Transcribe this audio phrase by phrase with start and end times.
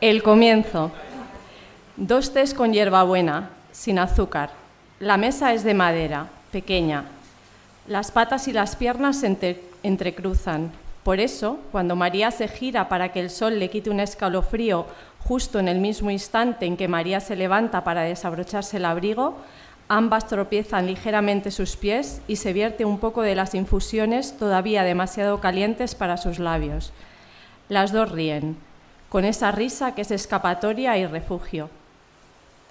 [0.00, 0.90] El comienzo.
[1.98, 4.48] Dos tés con hierbabuena, sin azúcar.
[4.98, 7.04] La mesa es de madera, pequeña.
[7.86, 10.72] Las patas y las piernas se entrecruzan.
[11.04, 14.86] Por eso, cuando María se gira para que el sol le quite un escalofrío
[15.18, 19.36] justo en el mismo instante en que María se levanta para desabrocharse el abrigo,
[19.88, 25.40] ambas tropiezan ligeramente sus pies y se vierte un poco de las infusiones todavía demasiado
[25.40, 26.94] calientes para sus labios.
[27.68, 28.56] Las dos ríen,
[29.10, 31.68] con esa risa que es escapatoria y refugio.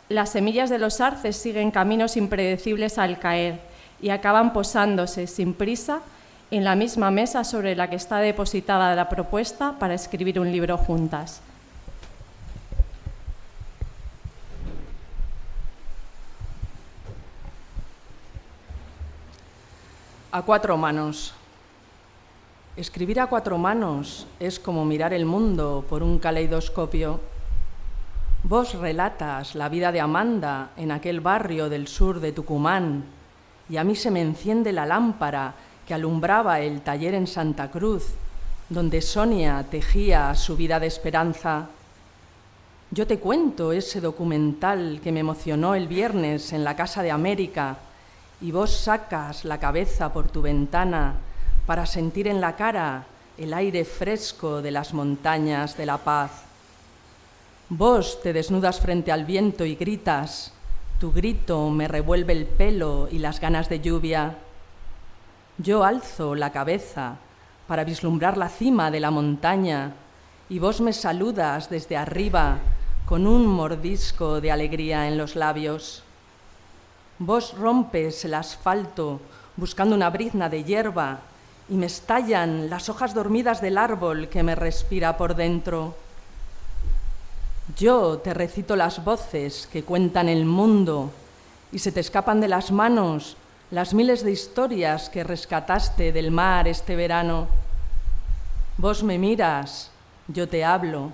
[0.08, 3.60] Las semillas de los arces siguen caminos impredecibles al caer
[4.02, 6.00] y acaban posándose sin prisa
[6.50, 10.78] en la misma mesa sobre la que está depositada la propuesta para escribir un libro
[10.78, 11.42] juntas.
[20.32, 21.34] A cuatro manos.
[22.80, 27.20] Escribir a cuatro manos es como mirar el mundo por un caleidoscopio.
[28.44, 33.04] Vos relatas la vida de Amanda en aquel barrio del sur de Tucumán
[33.68, 35.56] y a mí se me enciende la lámpara
[35.86, 38.14] que alumbraba el taller en Santa Cruz,
[38.70, 41.68] donde Sonia tejía su vida de esperanza.
[42.92, 47.76] Yo te cuento ese documental que me emocionó el viernes en la Casa de América
[48.40, 51.16] y vos sacas la cabeza por tu ventana
[51.70, 53.06] para sentir en la cara
[53.38, 56.32] el aire fresco de las montañas de la paz.
[57.70, 60.52] Vos te desnudas frente al viento y gritas,
[61.00, 64.36] tu grito me revuelve el pelo y las ganas de lluvia.
[65.60, 67.18] Yo alzo la cabeza
[67.68, 69.94] para vislumbrar la cima de la montaña
[70.50, 72.58] y vos me saludas desde arriba
[73.06, 76.02] con un mordisco de alegría en los labios.
[77.20, 79.22] Vos rompes el asfalto
[79.56, 81.29] buscando una brizna de hierba
[81.70, 85.96] y me estallan las hojas dormidas del árbol que me respira por dentro.
[87.78, 91.12] Yo te recito las voces que cuentan el mundo
[91.72, 93.38] y se te escapan de las manos
[93.70, 97.48] las miles de historias que rescataste del mar este verano.
[98.78, 99.92] Vos me miras,
[100.28, 101.12] yo te hablo,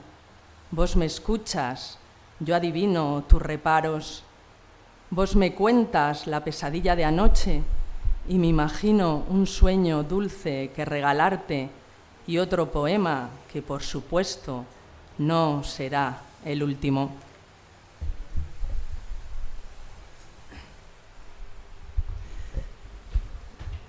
[0.71, 1.97] vos me escuchas,
[2.39, 4.23] yo adivino tus reparos.
[5.09, 7.61] Vos me cuentas la pesadilla de anoche
[8.27, 11.69] y me imagino un sueño dulce que regalarte
[12.25, 14.65] y otro poema que por supuesto
[15.19, 17.11] no será el último.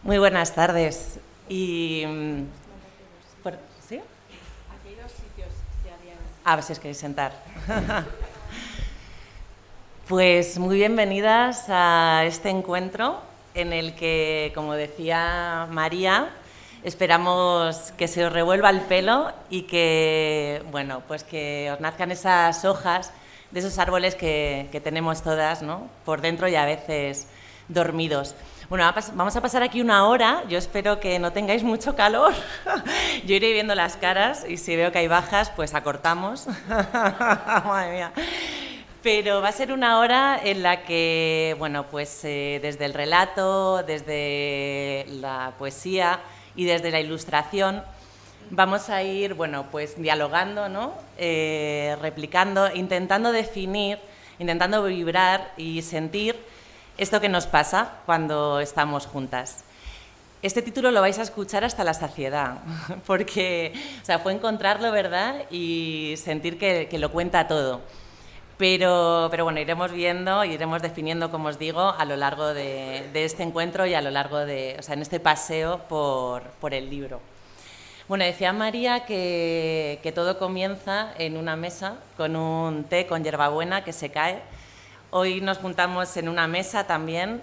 [0.02, 1.18] Muy buenas tardes.
[1.48, 2.42] Y, mm,
[3.88, 3.96] ¿Sí?
[3.96, 5.48] Aquí hay dos sitios,
[5.82, 6.16] si alguien...
[6.44, 7.32] A ver si os queréis sentar.
[10.08, 13.20] Pues muy bienvenidas a este encuentro
[13.56, 16.30] en el que, como decía María,
[16.84, 22.64] esperamos que se os revuelva el pelo y que, bueno, pues que os nazcan esas
[22.64, 23.12] hojas
[23.50, 25.88] de esos árboles que, que tenemos todas, ¿no?
[26.04, 27.28] Por dentro y a veces
[27.68, 28.34] dormidos.
[28.68, 30.42] Bueno, vamos a pasar aquí una hora.
[30.48, 32.34] Yo espero que no tengáis mucho calor.
[33.24, 36.46] Yo iré viendo las caras y si veo que hay bajas, pues acortamos.
[36.68, 38.12] Madre mía
[39.06, 43.84] pero va a ser una hora en la que, bueno, pues eh, desde el relato,
[43.84, 46.18] desde la poesía
[46.56, 47.84] y desde la ilustración
[48.50, 50.92] vamos a ir, bueno, pues dialogando, ¿no?
[51.18, 54.00] Eh, replicando, intentando definir,
[54.40, 56.34] intentando vibrar y sentir
[56.98, 59.62] esto que nos pasa cuando estamos juntas.
[60.42, 62.58] Este título lo vais a escuchar hasta la saciedad,
[63.06, 63.72] porque
[64.02, 65.44] o sea, fue encontrarlo, ¿verdad?
[65.48, 67.82] Y sentir que, que lo cuenta todo.
[68.58, 73.42] Pero, pero bueno, iremos viendo, iremos definiendo, como os digo, a lo largo de, este
[73.42, 77.20] encuentro y a lo largo de, o sea, en este paseo por, el libro.
[78.08, 83.84] Bueno, decía María que, que, todo comienza en una mesa con un té con hierbabuena
[83.84, 84.40] que se cae.
[85.10, 87.42] Hoy nos juntamos en una mesa también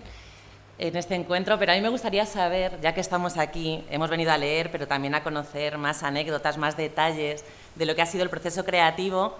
[0.79, 4.31] en este encuentro, pero a mí me gustaría saber, ya que estamos aquí, hemos venido
[4.31, 8.23] a leer, pero también a conocer más anécdotas, más detalles de lo que ha sido
[8.23, 9.37] el proceso creativo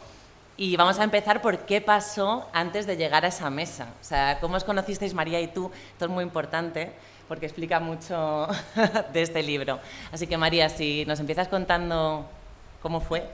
[0.55, 3.87] y vamos a empezar por qué pasó antes de llegar a esa mesa.
[4.01, 5.71] O sea, cómo os conocisteis María y tú.
[5.93, 6.91] Esto es muy importante
[7.27, 8.47] porque explica mucho
[9.13, 9.79] de este libro.
[10.11, 12.27] Así que María, si nos empiezas contando
[12.81, 13.27] cómo fue.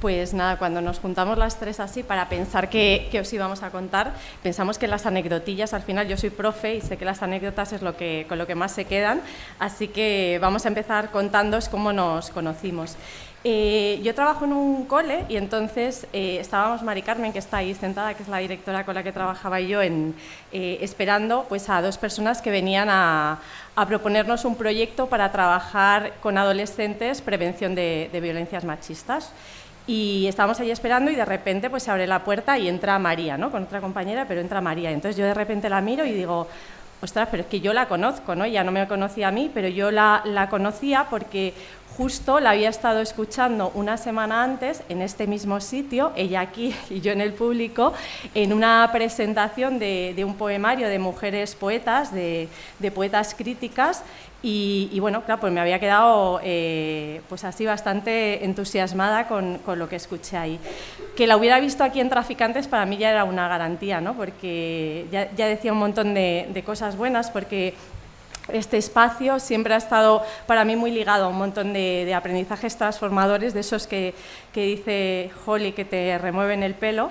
[0.00, 4.12] Pues nada, cuando nos juntamos las tres así para pensar qué, os íbamos a contar,
[4.42, 7.82] pensamos que las anecdotillas, al final yo soy profe y sé que las anécdotas es
[7.82, 9.20] lo que, con lo que más se quedan,
[9.60, 12.96] así que vamos a empezar contándoos cómo nos conocimos.
[13.44, 17.74] Eh, yo trabajo en un cole y entonces eh, estábamos Mari Carmen, que está ahí
[17.74, 20.14] sentada, que es la directora con la que trabajaba yo, en,
[20.52, 23.40] eh, esperando pues, a dos personas que venían a,
[23.88, 29.32] proponernos un proyecto para trabajar con adolescentes prevención de, violencias machistas.
[29.88, 33.36] Y estábamos ahí esperando y de repente pues se abre la puerta y entra María,
[33.36, 33.50] ¿no?
[33.50, 34.92] Con otra compañera, pero entra María.
[34.92, 36.46] Entonces yo de repente la miro y digo,
[37.00, 38.44] ostras, pero es que yo la conozco, ¿no?
[38.44, 41.52] Ella no me conocía a mí, pero yo la, la conocía porque
[41.96, 47.00] justo la había estado escuchando una semana antes en este mismo sitio, ella aquí y
[47.00, 47.92] yo en el público,
[48.34, 52.48] en una presentación de, un poemario de mujeres poetas, de,
[52.94, 54.02] poetas críticas,
[54.44, 59.94] y, bueno, claro, pues me había quedado eh, pues así bastante entusiasmada con, lo que
[59.94, 60.58] escuché ahí.
[61.16, 64.14] Que la hubiera visto aquí en Traficantes para mí ya era una garantía, ¿no?
[64.14, 67.74] porque ya, decía un montón de, de cosas buenas, porque
[68.52, 73.54] este espacio siempre ha estado para mí muy ligado a un montón de, aprendizajes transformadores,
[73.54, 74.14] de esos que,
[74.54, 77.10] dice Holly que te remueven el pelo.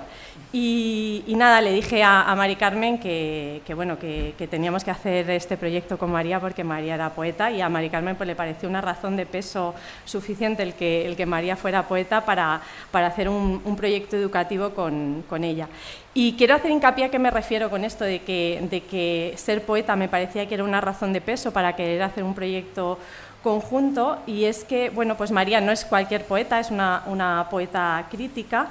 [0.54, 5.96] Y, nada, le dije a, Mari Carmen que, bueno, que, teníamos que hacer este proyecto
[5.96, 9.16] con María porque María era poeta y a Mari Carmen pues, le pareció una razón
[9.16, 12.60] de peso suficiente el que, María fuera poeta para,
[12.92, 15.68] hacer un, proyecto educativo con, con ella.
[16.12, 19.64] Y quiero hacer hincapié a qué me refiero con esto de que, de que ser
[19.64, 22.98] poeta me parecía que era una razón de peso para querer hacer un proyecto
[23.42, 28.06] conjunto y es que, bueno, pues María no es cualquier poeta, es una, una poeta
[28.10, 28.68] crítica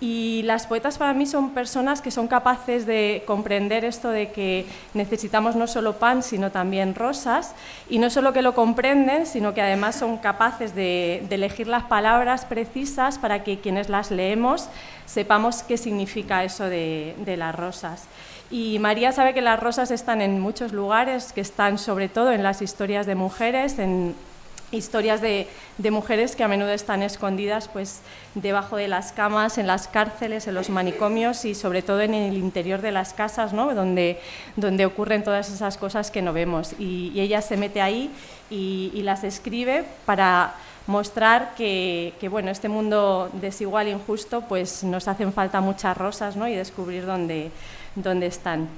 [0.00, 4.66] y las poetas para mí son personas que son capaces de comprender esto de que
[4.92, 7.54] necesitamos no solo pan, sino también rosas,
[7.88, 12.44] y no solo que lo comprenden, sino que además son capaces de, elegir las palabras
[12.44, 14.68] precisas para que quienes las leemos
[15.04, 18.04] sepamos qué significa eso de, de las rosas.
[18.50, 22.42] Y María sabe que las rosas están en muchos lugares, que están sobre todo en
[22.42, 24.14] las historias de mujeres, en
[24.70, 25.46] historias de,
[25.90, 28.00] mujeres que a menudo están escondidas pues,
[28.34, 32.36] debajo de las camas, en las cárceles, en los manicomios y sobre todo en el
[32.36, 33.74] interior de las casas, ¿no?
[33.74, 34.20] donde,
[34.56, 36.74] donde ocurren todas esas cosas que no vemos.
[36.78, 38.10] Y, ella se mete ahí
[38.50, 40.54] y, las escribe para
[40.86, 46.48] mostrar que, bueno, este mundo desigual e injusto pues, nos hacen falta muchas rosas ¿no?
[46.48, 47.50] y descubrir dónde,
[47.94, 48.68] dónde están.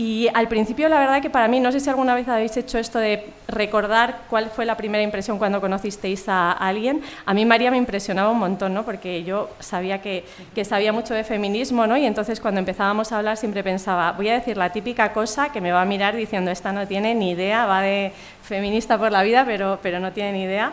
[0.00, 2.78] Y al principio, la verdad que para mí, no sé si alguna vez habéis hecho
[2.78, 7.02] esto de recordar cuál fue la primera impresión cuando conocisteis a alguien.
[7.26, 8.86] A mí María me impresionaba un montón, ¿no?
[8.86, 10.24] porque yo sabía que,
[10.54, 11.98] que sabía mucho de feminismo, ¿no?
[11.98, 15.60] y entonces cuando empezábamos a hablar siempre pensaba, voy a decir la típica cosa que
[15.60, 18.12] me va a mirar diciendo, esta no tiene ni idea, va de
[18.42, 20.72] feminista por la vida, pero, pero no tiene ni idea.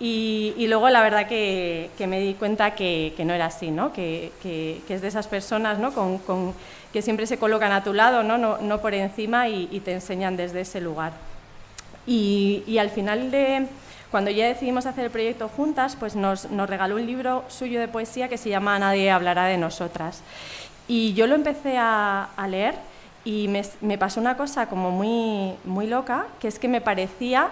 [0.00, 3.70] Y, y luego la verdad que, que, me di cuenta que, que no era así,
[3.70, 3.92] ¿no?
[3.92, 5.92] que, que, es de esas personas ¿no?
[5.92, 6.54] con, con
[6.98, 10.62] que siempre se colocan a tu lado, no, no, por encima y, te enseñan desde
[10.62, 11.12] ese lugar.
[12.08, 13.68] Y, al final de,
[14.10, 18.28] cuando ya decidimos hacer el proyecto juntas, pues nos, regaló un libro suyo de poesía
[18.28, 20.22] que se llama Nadie hablará de nosotras.
[20.88, 22.74] Y yo lo empecé a, leer
[23.24, 27.50] y me, me, pasó una cosa como muy, muy loca, que es que me parecía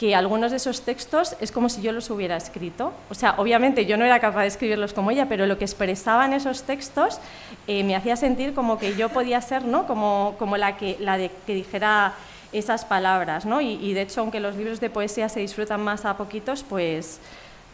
[0.00, 2.94] que algunos de esos textos es como si yo los hubiera escrito.
[3.10, 6.32] O sea, obviamente yo no era capaz de escribirlos como ella, pero lo que expresaban
[6.32, 7.18] esos textos
[7.66, 9.86] eh, me hacía sentir como que yo podía ser, ¿no?
[9.86, 12.14] Como, como la, que, la de que dijera
[12.50, 13.60] esas palabras, ¿no?
[13.60, 17.18] Y, de hecho, aunque los libros de poesía se disfrutan más a poquitos, pues,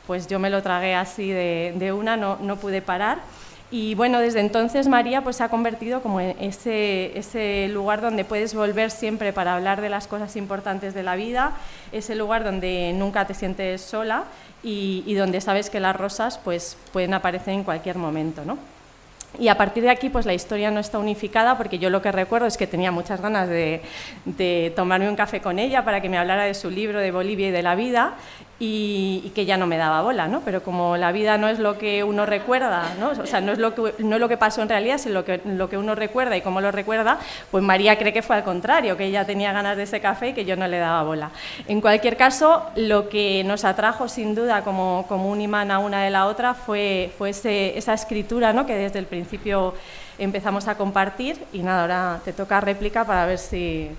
[0.09, 3.19] pues yo me lo tragué así de, de una, no, no pude parar.
[3.71, 8.25] Y bueno, desde entonces María pues, se ha convertido como en ese, ese lugar donde
[8.25, 11.53] puedes volver siempre para hablar de las cosas importantes de la vida,
[11.91, 14.25] ese lugar donde nunca te sientes sola
[14.63, 18.45] y, y donde sabes que las rosas pues, pueden aparecer en cualquier momento.
[18.45, 18.57] ¿no?
[19.39, 22.11] Y a partir de aquí, pues la historia no está unificada, porque yo lo que
[22.11, 23.83] recuerdo es que tenía muchas ganas de,
[24.25, 27.49] de, tomarme un café con ella para que me hablara de su libro de Bolivia
[27.49, 28.15] y de la vida,
[28.59, 30.41] y, que ya no me daba bola, ¿no?
[30.41, 33.11] Pero como la vida no es lo que uno recuerda, ¿no?
[33.11, 35.25] O sea, no es lo que, no es lo que pasó en realidad, sino lo
[35.27, 37.19] que, lo que uno recuerda y cómo lo recuerda,
[37.51, 40.33] pues María cree que fue al contrario, que ella tenía ganas de ese café y
[40.33, 41.31] que yo no le daba bola.
[41.69, 46.03] En cualquier caso, lo que nos atrajo sin duda como, como un imán a una
[46.03, 48.65] de la otra fue, fue esa escritura, ¿no?
[48.65, 49.75] Que desde el principio
[50.19, 53.91] empezamos a compartir y nada, ahora te toca réplica para ver si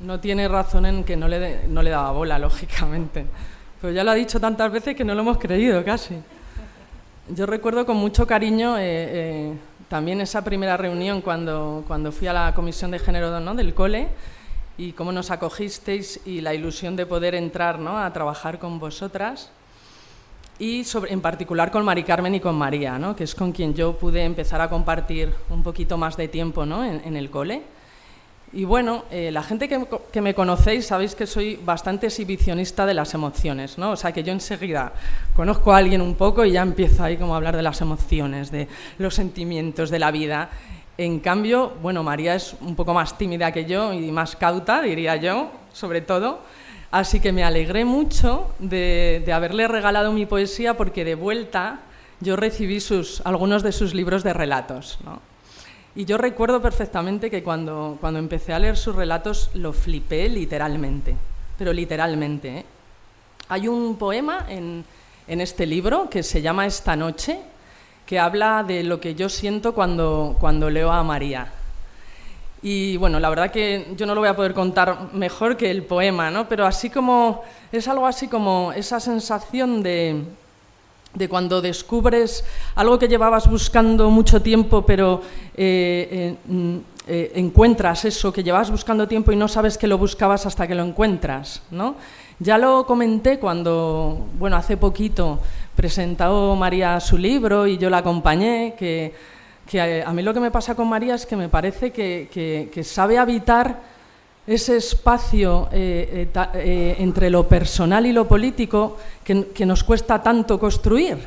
[0.00, 3.26] no tiene razón en que no le, no le daba bola, lógicamente.
[3.80, 6.16] Pero ya lo ha dicho tantas veces que no lo hemos creído casi.
[7.28, 9.52] Yo recuerdo con mucho cariño eh, eh,
[9.88, 13.54] también esa primera reunión cuando, cuando fui a la comisión de género ¿no?
[13.54, 14.08] del cole
[14.78, 17.98] y cómo nos acogisteis y la ilusión de poder entrar ¿no?
[17.98, 19.50] a trabajar con vosotras
[20.58, 23.14] y sobre, en particular con Mari Carmen y con María, ¿no?
[23.14, 26.84] que es con quien yo pude empezar a compartir un poquito más de tiempo ¿no?
[26.84, 27.62] en, en el cole.
[28.52, 33.12] Y bueno, eh, la gente que, me conocéis sabéis que soy bastante exhibicionista de las
[33.12, 33.90] emociones, ¿no?
[33.90, 34.92] O sea, que yo enseguida
[35.36, 38.50] conozco a alguien un poco y ya empiezo ahí como a hablar de las emociones,
[38.50, 40.48] de los sentimientos, de la vida.
[40.96, 45.16] En cambio, bueno, María es un poco más tímida que yo y más cauta, diría
[45.16, 46.40] yo, sobre todo.
[46.90, 51.80] Así que me alegré mucho de, haberle regalado mi poesía porque de vuelta
[52.20, 54.98] yo recibí sus, algunos de sus libros de relatos.
[55.98, 61.16] Y yo recuerdo perfectamente que cuando, cuando empecé a leer sus relatos lo flipé literalmente,
[61.58, 62.58] pero literalmente.
[62.58, 62.64] ¿eh?
[63.48, 64.84] Hay un poema en,
[65.26, 67.40] en este libro que se llama Esta noche,
[68.06, 71.50] que habla de lo que yo siento cuando, cuando leo a María.
[72.62, 75.82] Y bueno, la verdad que yo no lo voy a poder contar mejor que el
[75.82, 76.48] poema, ¿no?
[76.48, 80.22] Pero así como es algo así como esa sensación de,
[81.14, 85.22] de cuando descubres algo que llevabas buscando mucho tiempo, pero
[85.56, 90.46] eh, eh, eh, encuentras eso que llevabas buscando tiempo y no sabes que lo buscabas
[90.46, 91.96] hasta que lo encuentras, ¿no?
[92.38, 95.40] Ya lo comenté cuando, bueno, hace poquito
[95.74, 99.12] presentó María su libro y yo la acompañé, que
[99.68, 103.18] que a, mí lo que me pasa con María es que me parece que, sabe
[103.18, 103.97] habitar
[104.48, 110.58] ese espacio eh, eh, eh, entre lo personal y lo político que, nos cuesta tanto
[110.58, 111.18] construir,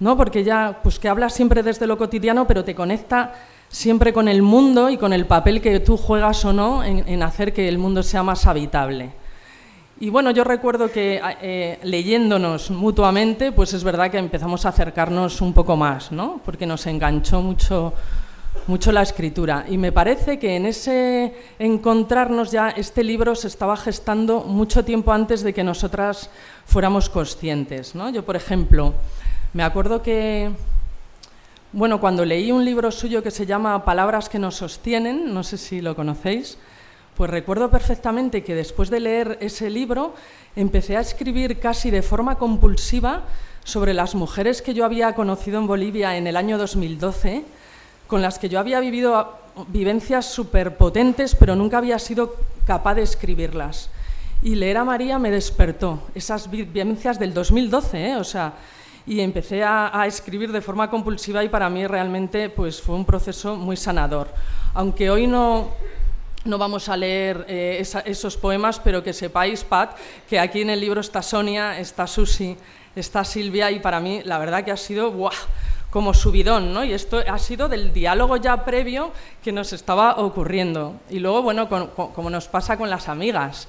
[0.00, 0.16] ¿no?
[0.16, 3.34] porque ya pues que habla siempre desde lo cotidiano, pero te conecta
[3.68, 7.52] siempre con el mundo y con el papel que tú juegas o no en hacer
[7.52, 9.10] que el mundo sea más habitable.
[10.00, 15.52] Y bueno, yo recuerdo que leyéndonos mutuamente, pues es verdad que empezamos a acercarnos un
[15.52, 16.40] poco más, ¿no?
[16.44, 17.94] Porque nos enganchó mucho,
[18.66, 19.64] mucho la escritura.
[19.68, 25.12] Y me parece que en ese encontrarnos ya este libro se estaba gestando mucho tiempo
[25.12, 26.30] antes de que nosotras
[26.66, 28.10] fuéramos conscientes, ¿no?
[28.10, 28.94] Yo, por ejemplo,
[29.52, 30.50] me acuerdo que,
[31.72, 35.58] bueno, cuando leí un libro suyo que se llama Palabras que nos sostienen, no sé
[35.58, 36.58] si lo conocéis,
[37.16, 40.14] pues recuerdo perfectamente que después de leer ese libro
[40.56, 43.24] empecé a escribir casi de forma compulsiva
[43.64, 47.44] sobre las mujeres que yo había conocido en Bolivia en el año 2012,
[48.12, 49.38] con las que yo había vivido
[49.68, 53.88] vivencias superpotentes, pero nunca había sido capaz de escribirlas.
[54.42, 58.16] Y leer a María me despertó esas vivencias del 2012, ¿eh?
[58.16, 58.52] o sea,
[59.06, 63.56] y empecé a, escribir de forma compulsiva y para mí realmente pues, fue un proceso
[63.56, 64.28] muy sanador.
[64.74, 65.70] Aunque hoy no,
[66.44, 69.96] no vamos a leer eh, esos poemas, pero que sepáis, Pat,
[70.28, 72.58] que aquí en el libro está Sonia, está Susi,
[72.94, 75.10] está Silvia y para mí la verdad que ha sido
[75.92, 76.82] como subidón, ¿no?
[76.84, 79.12] Y esto ha sido del diálogo ya previo
[79.44, 80.96] que nos estaba ocurriendo.
[81.10, 83.68] Y luego, bueno, como nos pasa con las amigas,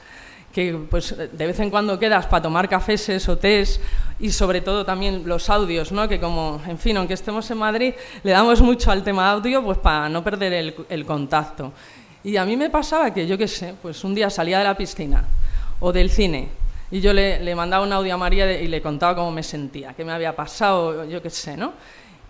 [0.54, 3.82] que pues de vez en cuando quedas para tomar cafés o tés
[4.20, 6.08] y sobre todo también los audios, ¿no?
[6.08, 9.80] que como, en fin, aunque estemos en Madrid, le damos mucho al tema audio pues
[9.80, 11.74] para no perder el, el contacto.
[12.24, 14.78] Y a mí me pasaba que, yo qué sé, pues un día salía de la
[14.78, 15.26] piscina
[15.82, 16.64] o del cine
[16.94, 20.06] y yo le, mandaba un audio a María y le contaba cómo me sentía, qué
[20.06, 21.74] me había pasado, yo qué sé, ¿no?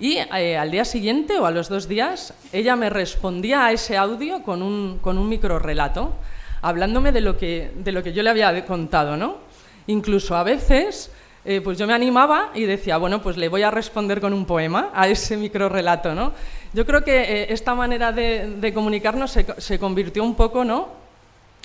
[0.04, 3.96] Y eh, al día siguiente o a los dos días, ella me respondía a ese
[3.96, 6.12] audio con un, con un micro relato,
[6.62, 9.38] hablándome de lo, que, de lo que yo le había contado, ¿no?
[9.88, 11.10] Incluso a veces,
[11.46, 14.44] eh, pues yo me animaba y decía, bueno, pues le voy a responder con un
[14.44, 16.34] poema a ese micro relato, ¿no?
[16.74, 20.90] Yo creo que eh, esta manera de, comunicarnos se, convirtió un poco, ¿no?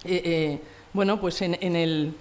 [0.04, 0.60] Eh, eh,
[0.92, 2.14] bueno, pues en, el,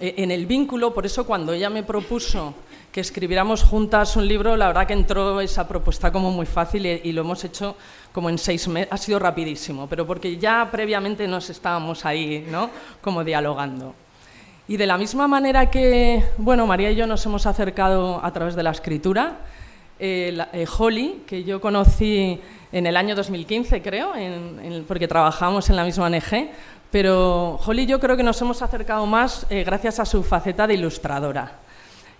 [0.00, 2.54] en el vínculo, por eso cuando ella me propuso
[2.92, 7.12] que escribiéramos juntas un libro, la verdad que entró esa propuesta como muy fácil y,
[7.12, 7.74] lo hemos hecho
[8.12, 12.68] como en seis meses, ha sido rapidísimo, pero porque ya previamente nos estábamos ahí, ¿no?
[13.00, 13.94] Como dialogando.
[14.68, 18.54] Y de la misma manera que, bueno, María y yo nos hemos acercado a través
[18.54, 19.38] de la escritura,
[19.98, 22.38] eh, eh, Holly, que yo conocí
[22.72, 24.12] en el año 2015, creo,
[24.86, 26.50] porque trabajamos en la misma ONG,
[26.90, 30.74] pero Holly yo creo que nos hemos acercado más eh, gracias a su faceta de
[30.74, 31.62] ilustradora.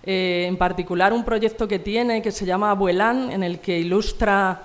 [0.05, 4.63] En particular un proyecto que tiene que se llama Abuelán, en el que ilustra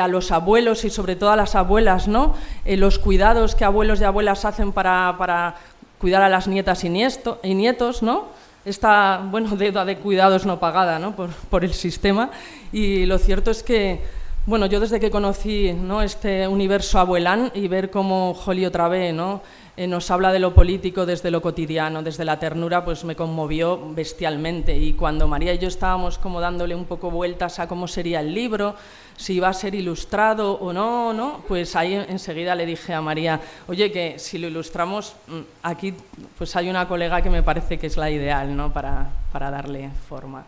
[0.00, 2.34] a los abuelos y sobre todo a las abuelas, ¿no?
[2.64, 5.56] los cuidados que abuelos y abuelas hacen para, para
[5.98, 8.28] cuidar a las nietas y, y nietos, ¿no?
[8.64, 11.14] esta bueno, deuda de cuidados no pagada ¿no?
[11.14, 12.30] Por, por, el sistema.
[12.72, 14.00] Y lo cierto es que,
[14.46, 16.02] bueno, yo desde que conocí ¿no?
[16.02, 19.42] este universo abuelán y ver cómo Holly otra vez ¿no?
[19.76, 23.92] Eh, nos habla de lo político desde lo cotidiano, desde la ternura, pues me conmovió
[23.92, 24.76] bestialmente.
[24.76, 28.32] Y cuando María y yo estábamos como dándole un poco vueltas a cómo sería el
[28.32, 28.76] libro,
[29.16, 31.42] si iba a ser ilustrado o no, ¿no?
[31.48, 35.92] Pues ahí enseguida le dije a María, oye, que si lo ilustramos, mm, aquí
[36.38, 38.72] pues hay una colega que me parece que es la ideal, ¿no?
[38.72, 40.44] Para, para darle forma.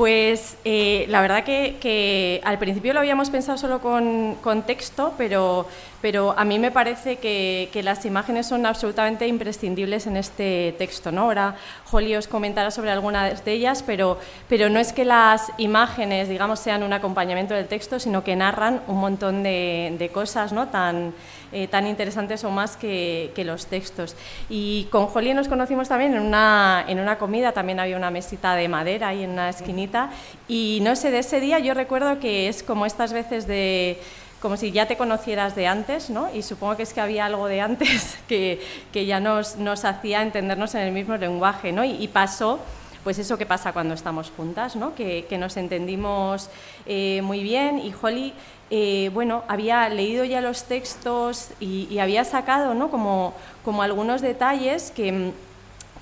[0.01, 5.67] Pues eh, la verdad que, al principio lo habíamos pensado solo con, texto, pero,
[6.03, 11.11] pero, a mí me parece que, las imágenes son absolutamente imprescindibles en este texto.
[11.13, 11.23] ¿no?
[11.23, 11.57] Ahora
[11.91, 16.61] Holly os comentará sobre algunas de ellas, pero, pero no es que las imágenes digamos,
[16.61, 20.69] sean un acompañamiento del texto, sino que narran un montón de, cosas ¿no?
[20.69, 21.15] tan
[21.53, 24.15] eh, tan interesantes o más que, los textos.
[24.49, 28.55] Y con Holly nos conocimos también en una, en una comida, también había una mesita
[28.55, 30.11] de madera ahí en una esquinita,
[30.47, 33.99] y no sé, de ese día yo recuerdo que es como estas veces de
[34.41, 36.35] como si ya te conocieras de antes, ¿no?
[36.35, 38.61] Y supongo que es que había algo de antes que,
[38.93, 41.85] que ya nos, nos, hacía entendernos en el mismo lenguaje, ¿no?
[41.85, 42.59] Y, pasó,
[43.05, 44.95] pues eso que pasa cuando estamos juntas, ¿no?
[44.95, 46.49] Que, nos entendimos
[46.87, 48.33] eh, muy bien y Holly
[48.73, 52.89] eh, bueno, había leído ya los textos y, había sacado ¿no?
[52.89, 55.33] como, como algunos detalles que,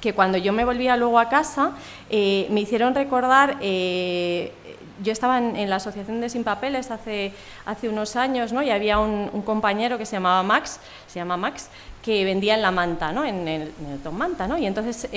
[0.02, 1.72] que, cuando yo me volvía luego a casa
[2.10, 3.56] eh, me hicieron recordar,
[5.02, 7.32] yo estaba en, la Asociación de Sin Papeles hace,
[7.84, 8.62] unos años ¿no?
[8.62, 11.68] y había un, compañero que se llamaba Max, se llama Max,
[12.02, 13.24] que vendía en la manta, ¿no?
[13.24, 15.08] en, el, en Tom Manta, y entonces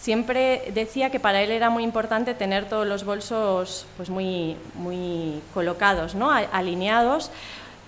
[0.00, 5.40] siempre decía que para él era muy importante tener todos los bolsos pues muy, muy
[5.54, 6.30] colocados, ¿no?
[6.30, 7.30] alineados,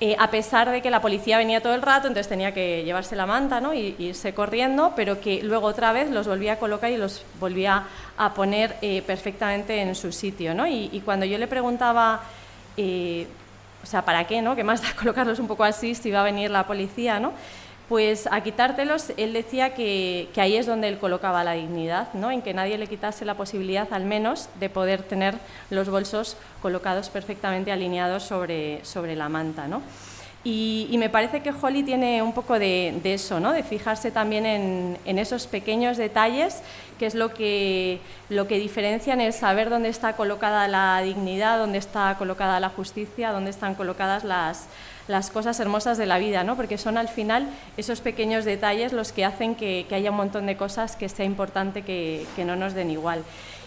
[0.01, 3.17] eh, a pesar de que la policía venía todo el rato, entonces tenía que llevarse
[3.17, 3.75] la manta ¿no?
[3.75, 7.85] y, irse corriendo, pero que luego otra vez los volvía a colocar y los volvía
[8.17, 10.55] a poner eh, perfectamente en su sitio.
[10.55, 10.69] ¿no?
[10.69, 12.21] Y, cuando yo le preguntaba,
[12.77, 13.27] eh,
[13.83, 14.41] o sea, ¿para qué?
[14.41, 14.55] ¿no?
[14.55, 17.19] ¿Qué más da colocarlos un poco así si va a venir la policía?
[17.19, 17.33] ¿no?
[17.89, 22.31] Pues a quitártelos, él decía que, ahí es donde él colocaba la dignidad, ¿no?
[22.31, 25.35] en que nadie le quitase la posibilidad, al menos, de poder tener
[25.71, 29.69] los bolsos colocados perfectamente alineados sobre, sobre la manta.
[29.69, 29.81] ¿no?
[30.45, 33.53] Y, me parece que Holly tiene un poco de, eso, ¿no?
[33.53, 36.63] de fijarse también en, esos pequeños detalles,
[36.99, 41.79] que es lo que, lo que diferencian el saber dónde está colocada la dignidad, dónde
[41.79, 44.69] está colocada la justicia, dónde están colocadas las,
[45.09, 46.55] las cosas hermosas de la vida, ¿no?
[46.55, 50.57] porque son al final esos pequeños detalles los que hacen que, haya un montón de
[50.57, 53.25] cosas que sea importante que, no nos den igual.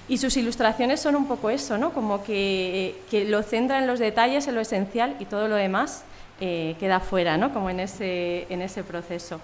[0.07, 1.93] Y sus ilustraciones son un poco eso, ¿no?
[1.93, 6.03] como que, que lo centra en los detalles, en lo esencial y todo lo demás
[6.39, 7.53] eh, queda fuera, ¿no?
[7.53, 9.39] como en ese, en ese proceso.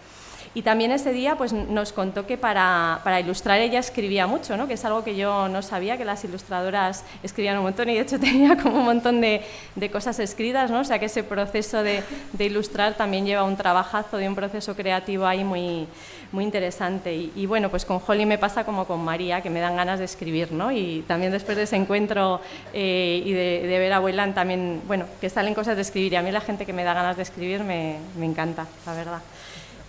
[0.58, 4.68] Y también ese día pues, nos contó que para, para, ilustrar ella escribía mucho, ¿no?
[4.68, 8.00] que es algo que yo no sabía, que las ilustradoras escribían un montón y de
[8.00, 9.44] hecho tenía como un montón de,
[9.76, 10.80] de cosas escritas, ¿no?
[10.80, 12.02] o sea que ese proceso de,
[12.34, 15.86] de, ilustrar también lleva un trabajazo de un proceso creativo ahí muy,
[16.32, 17.14] muy interesante.
[17.14, 20.06] Y, bueno, pues con Holly me pasa como con María, que me dan ganas de
[20.06, 20.72] escribir, ¿no?
[20.72, 22.42] y también después de ese encuentro
[22.74, 26.24] eh, y de, ver a Weyland también, bueno, que salen cosas de escribir y a
[26.24, 29.22] mí la gente que me da ganas de escribir me, me encanta, la verdad.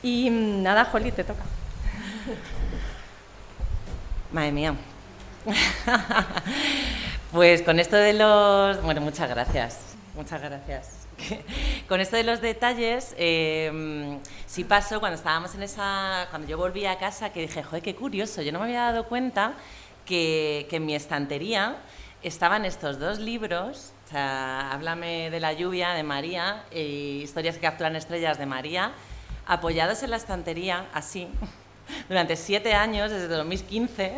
[0.03, 1.43] Y nada, Holly, te toca.
[4.33, 4.75] Madre mía.
[7.33, 8.83] pues con esto de los...
[8.83, 9.79] Bueno, muchas gracias.
[10.15, 11.07] Muchas gracias.
[11.89, 16.27] con esto de los detalles, eh, sí pasó cuando estábamos en esa...
[16.31, 19.07] Cuando yo volví a casa que dije, joder, qué curioso, yo no me había dado
[19.07, 19.55] cuenta
[20.05, 21.77] que, que en mi estantería
[22.23, 27.63] estaban estos dos libros, o sea, Háblame de la lluvia de María y Historias que
[27.63, 28.93] capturan estrellas de María,
[29.49, 31.27] apoyados en la estantería, así,
[32.09, 34.15] durante siete años, desde 2015.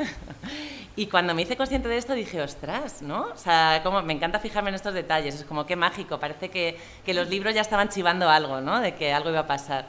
[0.96, 3.28] Y cuando me hice consciente de esto dije, ostras, ¿no?
[3.32, 6.76] O sea, como, me encanta fijarme en estos detalles, es como qué mágico, parece que,
[7.06, 8.80] que, los libros ya estaban chivando algo, ¿no?
[8.80, 9.86] De que algo iba a pasar.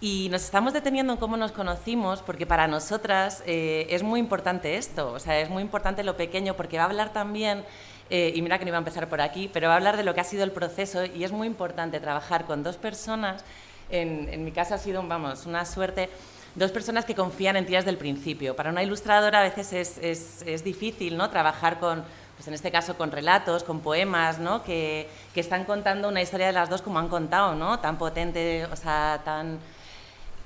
[0.00, 4.76] Y nos estamos deteniendo en cómo nos conocimos, porque para nosotras eh, es muy importante
[4.76, 7.64] esto, o sea, es muy importante lo pequeño, porque va a hablar también,
[8.08, 10.04] eh, y mira que no iba a empezar por aquí, pero va a hablar de
[10.04, 13.44] lo que ha sido el proceso, y es muy importante trabajar con dos personas
[13.90, 16.08] en, mi caso ha sido, vamos, una suerte
[16.54, 18.56] dos personas que confían en ti desde el principio.
[18.56, 21.30] Para una ilustradora a veces es, es, es, difícil ¿no?
[21.30, 22.04] trabajar con,
[22.36, 24.62] pues en este caso con relatos, con poemas, ¿no?
[24.62, 27.78] que, que, están contando una historia de las dos como han contado, ¿no?
[27.78, 29.58] tan potente, o sea, tan...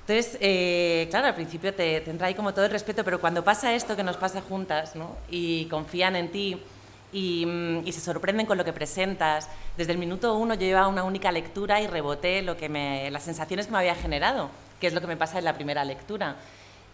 [0.07, 3.45] Entonces, eh, claro, al principio te, te, entra ahí como todo el respeto, pero cuando
[3.45, 5.17] pasa esto que nos pasa juntas ¿no?
[5.31, 6.61] y confían en ti,
[7.13, 9.49] Mm, y, se sorprenden con lo que presentas.
[9.77, 13.25] Desde el minuto uno yo llevaba una única lectura y reboté lo que me, las
[13.25, 16.37] sensaciones que me había generado, que es lo que me pasa en la primera lectura.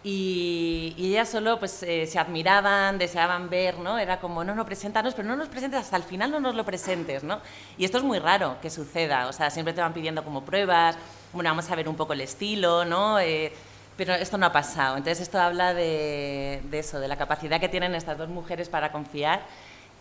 [0.03, 3.97] Y, ellas solo pues, eh, se admiraban, deseaban ver, ¿no?
[3.97, 6.65] Era como, no, no, preséntanos, pero no nos presentes hasta el final, no nos lo
[6.65, 7.39] presentes, ¿no?
[7.77, 10.97] Y esto es muy raro que suceda, o sea, siempre te van pidiendo como pruebas,
[11.33, 13.19] bueno, vamos a ver un poco el estilo, ¿no?
[13.19, 13.51] Eh,
[13.97, 14.95] pero esto no ha pasado.
[14.95, 18.91] Entonces esto habla de, de eso, de la capacidad que tienen estas dos mujeres para
[18.93, 19.41] confiar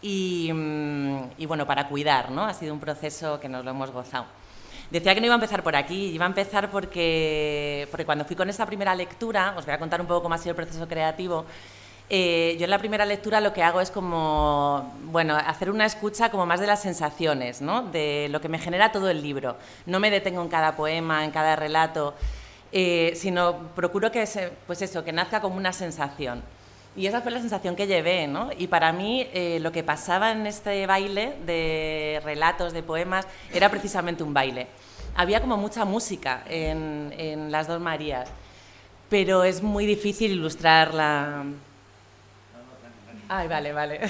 [0.02, 2.44] Mm, y, bueno, para cuidar, ¿no?
[2.44, 4.26] Ha sido un proceso que nos lo hemos gozado.
[4.90, 8.36] Decía que no iba a empezar por aquí, iba a empezar porque, porque cuando fui
[8.36, 10.88] con esta primera lectura, os voy a contar un poco cómo ha sido el proceso
[10.88, 11.44] creativo,
[12.10, 16.30] eh, yo en la primera lectura lo que hago es como, bueno, hacer una escucha
[16.30, 17.82] como más de las sensaciones, ¿no?
[17.82, 19.56] De lo que me genera todo el libro.
[19.84, 22.14] No me detengo en cada poema, en cada relato,
[22.72, 24.26] eh, sino procuro que,
[24.66, 26.42] pues eso, que nazca como una sensación.
[26.98, 28.50] Y esa fue la sensación que llevé, ¿no?
[28.58, 33.70] Y para mí eh, lo que pasaba en este baile de relatos, de poemas, era
[33.70, 34.66] precisamente un baile.
[35.14, 38.28] Había como mucha música en, en las dos Marías,
[39.08, 41.44] pero es muy difícil ilustrar la,
[43.30, 44.00] Ay, vale, vale.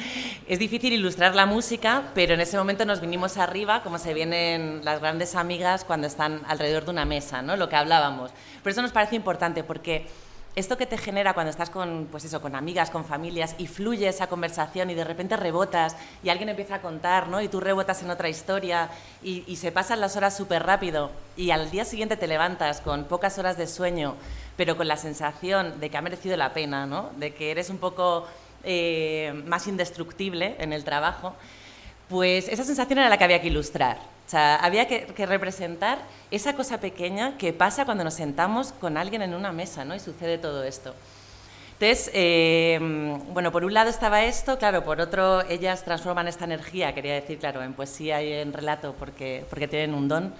[0.46, 4.80] Es difícil ilustrar la música, pero en ese momento nos vinimos arriba, como se vienen
[4.84, 7.56] las grandes amigas cuando están alrededor de una mesa, ¿no?
[7.56, 8.30] Lo que hablábamos.
[8.62, 10.06] Por eso nos parece importante, porque
[10.56, 14.08] esto que te genera cuando estás con, pues eso, con amigas, con familias, y fluye
[14.08, 17.40] esa conversación y de repente rebotas y alguien empieza a contar, ¿no?
[17.40, 18.90] Y tú rebotas en otra historia
[19.22, 23.38] y, se pasan las horas súper rápido y al día siguiente te levantas con pocas
[23.38, 24.14] horas de sueño,
[24.56, 27.10] pero con la sensación de que ha merecido la pena, ¿no?
[27.16, 28.26] De que eres un poco
[28.64, 31.34] eh, más indestructible en el trabajo,
[32.08, 34.17] pues esa sensación era la que había que ilustrar.
[34.28, 39.22] O sea, había que, representar esa cosa pequeña que pasa cuando nos sentamos con alguien
[39.22, 39.94] en una mesa, ¿no?
[39.94, 40.94] Y sucede todo esto.
[41.80, 42.78] Entonces, eh,
[43.32, 47.38] bueno, por un lado estaba esto, claro, por otro, ellas transforman esta energía, quería decir,
[47.38, 50.34] claro, en poesía y en relato, porque, porque tienen un don.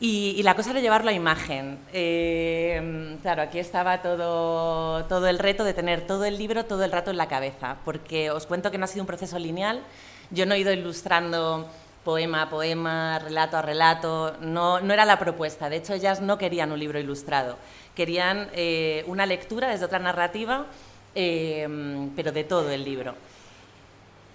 [0.00, 1.78] Y, la cosa era llevarlo a imagen.
[1.92, 6.92] Eh, claro, aquí estaba todo, todo el reto de tener todo el libro todo el
[6.92, 9.82] rato en la cabeza, porque os cuento que no ha sido un proceso lineal.
[10.30, 11.68] Yo no he ido ilustrando
[12.06, 15.68] poema a poema, relato a relato, no, no era la propuesta.
[15.68, 17.58] De hecho, ellas no querían un libro ilustrado,
[17.96, 20.66] querían eh, una lectura desde otra narrativa,
[21.16, 21.66] eh,
[22.14, 23.16] pero de todo el libro.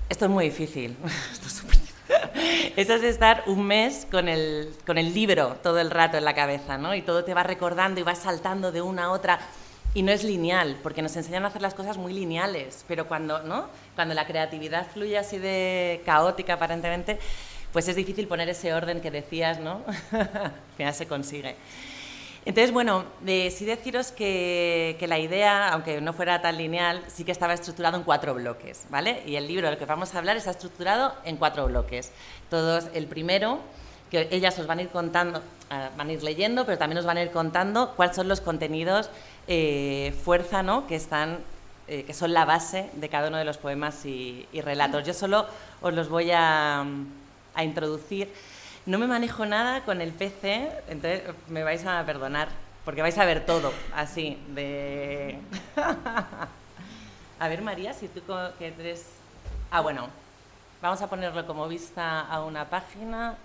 [0.09, 0.97] Esto es muy difícil.
[1.31, 1.77] Esto es súper
[2.75, 6.35] Eso es estar un mes con el, con el libro todo el rato en la
[6.35, 6.93] cabeza, ¿no?
[6.93, 9.39] Y todo te va recordando y vas saltando de una a otra.
[9.93, 13.43] Y no es lineal, porque nos enseñan a hacer las cosas muy lineales, pero cuando,
[13.43, 13.67] ¿no?
[13.95, 17.19] cuando la creatividad fluye así de caótica aparentemente,
[17.73, 19.81] pues es difícil poner ese orden que decías, ¿no?
[20.11, 21.55] Al final se consigue.
[22.43, 27.53] Entonces, bueno, sí deciros que, la idea, aunque no fuera tan lineal, sí que estaba
[27.53, 29.21] estructurado en cuatro bloques, ¿vale?
[29.27, 32.11] Y el libro del que vamos a hablar está estructurado en cuatro bloques.
[32.49, 33.59] Todos, el primero,
[34.09, 37.05] que ellas os van a ir contando, ah, van a ir leyendo, pero también os
[37.05, 39.11] van a ir contando cuáles son los contenidos
[39.47, 40.87] eh, fuerza, ¿no?
[40.87, 41.39] Que están
[41.87, 45.05] eh, que son la base de cada uno de los poemas y, relatos.
[45.05, 45.45] Yo solo
[45.81, 46.85] os los voy a
[47.57, 48.31] introducir.
[48.85, 52.49] No me manejo nada con el PC, entonces me vais a perdonar,
[52.83, 55.39] porque vais a ver todo así de...
[57.39, 58.21] a ver, María, si tú
[58.57, 59.05] que eres...
[59.69, 60.07] Ah, bueno,
[60.81, 63.35] vamos a ponerlo como vista a una página.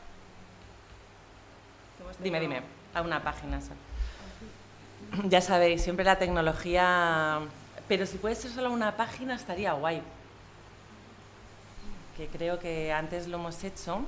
[2.20, 2.62] Dime, dime,
[2.94, 3.60] a una página.
[5.24, 7.40] Ya sabéis, siempre la tecnología...
[7.88, 10.02] Pero si puede ser solo una página estaría guay.
[12.16, 14.00] Que creo que antes lo hemos hecho.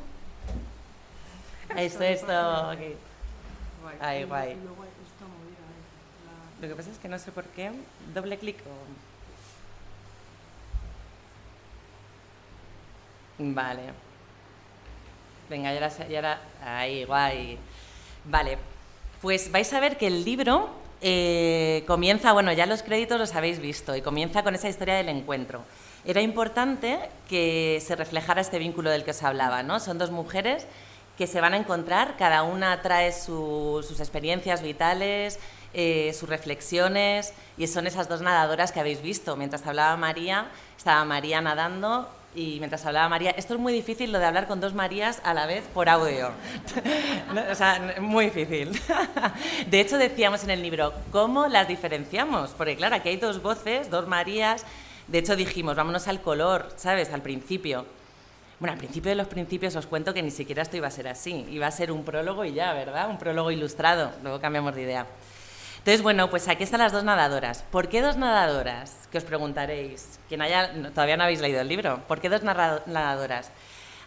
[1.77, 2.33] Esto, esto,
[2.71, 2.95] aquí.
[4.01, 4.57] Ahí, guay.
[6.63, 7.71] Lo que pasa es que no sé por qué.
[8.15, 8.57] Doble clic
[13.39, 13.83] Vale.
[15.49, 16.41] Venga, ya ahora, ya.
[16.65, 17.59] Ahí, guay.
[18.25, 18.59] Vale.
[19.21, 23.61] Pues vais a ver que el libro eh, comienza, bueno, ya los créditos los habéis
[23.61, 25.63] visto, y comienza con esa historia del encuentro.
[26.09, 29.79] Era importante que se reflejara este vínculo del que os hablaba, ¿no?
[29.79, 30.67] Son dos mujeres
[31.19, 35.39] que se van a encontrar, cada una trae sus experiencias vitales,
[35.75, 39.37] eh, sus reflexiones, y son esas dos nadadoras que habéis visto.
[39.37, 40.47] Mientras hablaba María,
[40.79, 44.61] estaba María nadando y mientras hablaba María, esto es muy difícil lo de hablar con
[44.61, 46.31] dos Marías a la vez por audio.
[47.53, 48.81] o sea, muy difícil.
[49.67, 52.53] de hecho, decíamos en el libro, ¿cómo las diferenciamos?
[52.57, 54.65] Porque claro, aquí hay dos voces, dos Marías.
[55.09, 57.13] De hecho, dijimos, vámonos al color, ¿sabes?
[57.13, 57.87] Al principio.
[58.61, 61.09] Bueno, al principio de los principios os cuento que ni siquiera esto iba a ser
[61.09, 61.47] así.
[61.51, 63.09] Iba a ser un prólogo y ya, ¿verdad?
[63.09, 64.13] Un prólogo ilustrado.
[64.23, 65.07] Luego cambiamos de idea.
[65.79, 67.65] Entonces, bueno, pues aquí están las dos nadadoras.
[67.71, 69.09] ¿Por qué dos nadadoras?
[69.11, 70.19] Que os preguntaréis.
[70.29, 72.03] Quien haya, todavía no habéis leído el libro.
[72.07, 73.51] ¿Por qué dos nadadoras?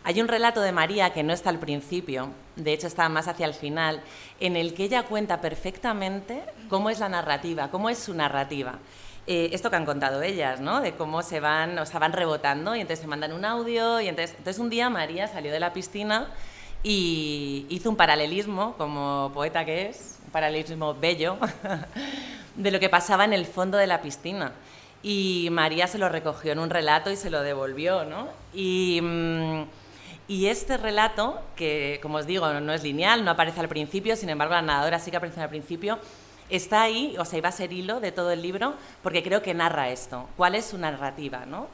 [0.03, 3.45] Hay un relato de María que no está al principio, de hecho está más hacia
[3.45, 4.01] el final,
[4.39, 8.79] en el que ella cuenta perfectamente cómo es la narrativa, cómo es su narrativa.
[9.27, 10.81] Eh, esto que han contado ellas, ¿no?
[10.81, 14.07] De cómo se van, o sea, van rebotando y entonces se mandan un audio y
[14.07, 16.27] entonces, un día María salió de la piscina
[16.81, 21.37] y hizo un paralelismo, como poeta que es, un paralelismo bello,
[22.55, 24.53] de lo que pasaba en el fondo de la piscina.
[25.03, 28.27] Y María se lo recogió en un relato y se lo devolvió, ¿no?
[28.53, 29.63] Y, mm,
[30.27, 34.29] y este relato, que como os digo, no es lineal, no aparece al principio, sin
[34.29, 35.99] embargo la nadadora sí que aparece al principio,
[36.51, 39.53] está ahí, o sea, iba a ser hilo de todo el libro, porque creo que
[39.53, 40.27] narra esto.
[40.37, 41.67] ¿Cuál es su narrativa, no?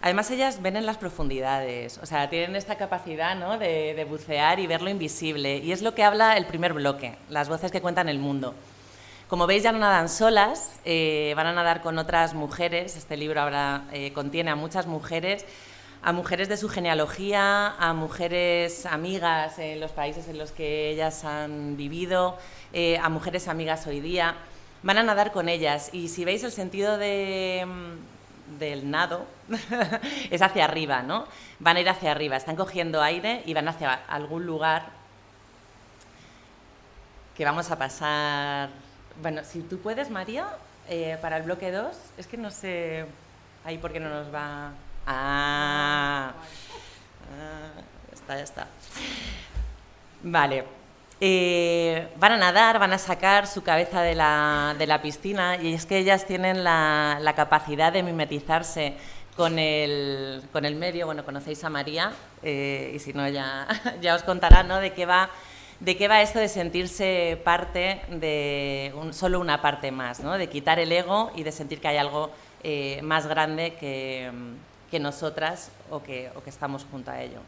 [0.00, 3.58] Además, ellas ven en las profundidades, o sea, tienen esta capacidad ¿no?
[3.58, 5.58] de, bucear y ver lo invisible.
[5.58, 8.54] Y es lo que habla el primer bloque, las voces que cuentan el mundo.
[9.28, 12.96] Como veis, ya no nadan solas, eh, van a nadar con otras mujeres.
[12.96, 15.44] Este libro ahora eh, contiene a muchas mujeres,
[16.02, 21.24] a mujeres de su genealogía, a mujeres amigas en los países en los que ellas
[21.24, 22.38] han vivido,
[22.72, 24.34] eh, a mujeres amigas hoy día.
[24.82, 27.66] Van a nadar con ellas y si veis el sentido de,
[28.58, 29.26] del nado
[30.30, 31.26] es hacia arriba, ¿no?
[31.58, 34.84] Van a ir hacia arriba, están cogiendo aire y van hacia algún lugar
[37.36, 38.70] que vamos a pasar.
[39.20, 40.48] Bueno, si tú puedes, María,
[40.88, 43.06] eh, para el bloque 2, es que no sé
[43.64, 44.72] ahí por qué no nos va.
[45.06, 46.32] Ah,
[47.32, 47.80] ah
[48.12, 48.66] está, ya está.
[50.22, 50.64] Vale.
[51.20, 55.72] Eh, van a nadar, van a sacar su cabeza de la, de la piscina y
[55.72, 58.96] es que ellas tienen la, la capacidad de mimetizarse
[59.34, 61.06] con el, con el, medio.
[61.06, 63.66] Bueno, conocéis a María eh, y si no ya,
[64.02, 64.78] ya os contará ¿no?
[64.78, 65.30] de, qué va,
[65.80, 70.36] de qué va esto de sentirse parte de un, solo una parte más, ¿no?
[70.36, 72.30] de quitar el ego y de sentir que hay algo
[72.62, 74.30] eh, más grande que,
[74.90, 77.40] que nosotras o que, o que estamos junto a ello.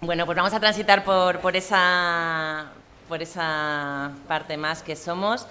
[0.00, 2.66] Bueno, pues vamos a transitar por, esa,
[3.08, 5.46] por esa parte más que somos.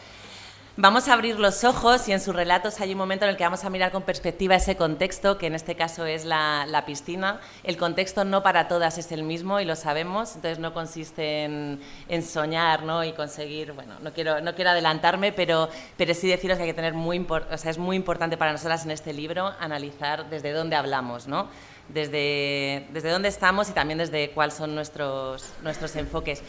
[0.77, 3.45] Vamos a abrir los ojos y en sus relatos hay un momento en el que
[3.45, 7.39] vamos a mirar con perspectiva ese contexto, que en este caso es la, piscina.
[7.63, 11.79] El contexto no para todas es el mismo y lo sabemos, entonces no consiste en,
[12.21, 13.05] soñar ¿no?
[13.05, 16.73] y conseguir, bueno, no quiero, no quiero adelantarme, pero, pero sí deciros que hay que
[16.73, 20.75] tener muy, o sea, es muy importante para nosotras en este libro analizar desde dónde
[20.75, 21.47] hablamos, ¿no?
[21.87, 26.41] desde, desde dónde estamos y también desde cuáles son nuestros, nuestros enfoques.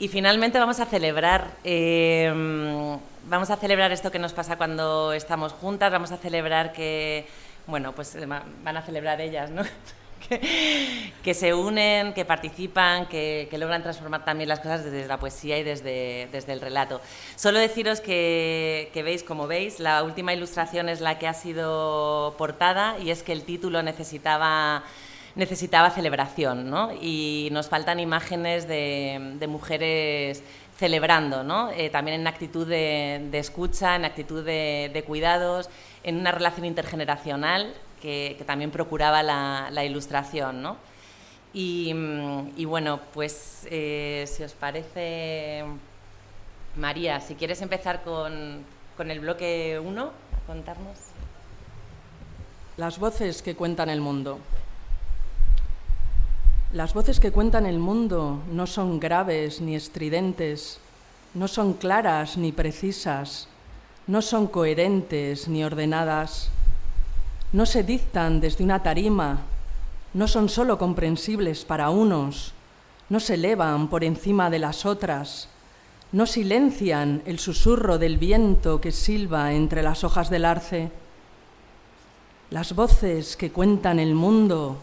[0.00, 2.32] Y finalmente vamos a celebrar, eh,
[3.28, 7.26] vamos a celebrar esto que nos pasa cuando estamos juntas, vamos a celebrar que,
[7.66, 9.62] bueno, pues eh, van a celebrar ellas, ¿no?
[11.22, 15.64] que, se unen, que participan, que, logran transformar también las cosas desde la poesía y
[15.64, 17.02] desde, desde el relato.
[17.36, 22.98] Solo deciros que, veis, como veis, la última ilustración es la que ha sido portada
[22.98, 24.82] y es que el título necesitaba
[25.34, 26.92] necesitaba celebración, ¿no?
[26.92, 30.42] Y nos faltan imágenes de, mujeres
[30.76, 31.70] celebrando, ¿no?
[31.70, 35.68] Eh, también en actitud de, escucha, en actitud de, cuidados,
[36.02, 40.62] en una relación intergeneracional que, también procuraba la, ilustración.
[40.62, 40.76] ¿no?
[41.52, 41.92] Y,
[42.64, 45.64] bueno, pues eh, si os parece,
[46.76, 48.64] María, si quieres empezar con,
[48.96, 50.10] con el bloque 1,
[50.46, 50.98] contarnos.
[52.76, 54.38] Las voces que cuentan el mundo.
[56.72, 60.78] Las voces que cuentan el mundo no son graves ni estridentes,
[61.34, 63.48] no son claras ni precisas,
[64.06, 66.50] no son coherentes ni ordenadas
[67.52, 69.40] no se dictan desde una tarima,
[70.14, 72.52] no son sólo comprensibles para unos,
[73.08, 75.48] no se elevan por encima de las otras,
[76.12, 80.92] no silencian el susurro del viento que silba entre las hojas del arce.
[82.50, 84.78] Las voces que cuentan el mundo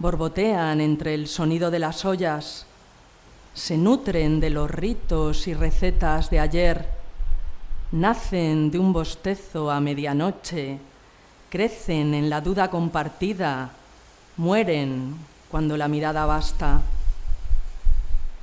[0.00, 2.64] borbotean entre el sonido de las ollas,
[3.52, 6.88] se nutren de los ritos y recetas de ayer,
[7.92, 10.78] nacen de un bostezo a medianoche,
[11.50, 13.72] crecen en la duda compartida,
[14.38, 15.16] mueren
[15.50, 16.80] cuando la mirada basta.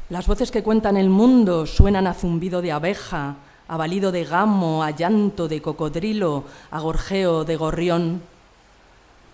[0.10, 3.36] Las voces que cuentan el mundo suenan a zumbido de abeja,
[3.68, 8.22] a balido de gamo, a llanto de cocodrilo, a gorjeo de gorrión,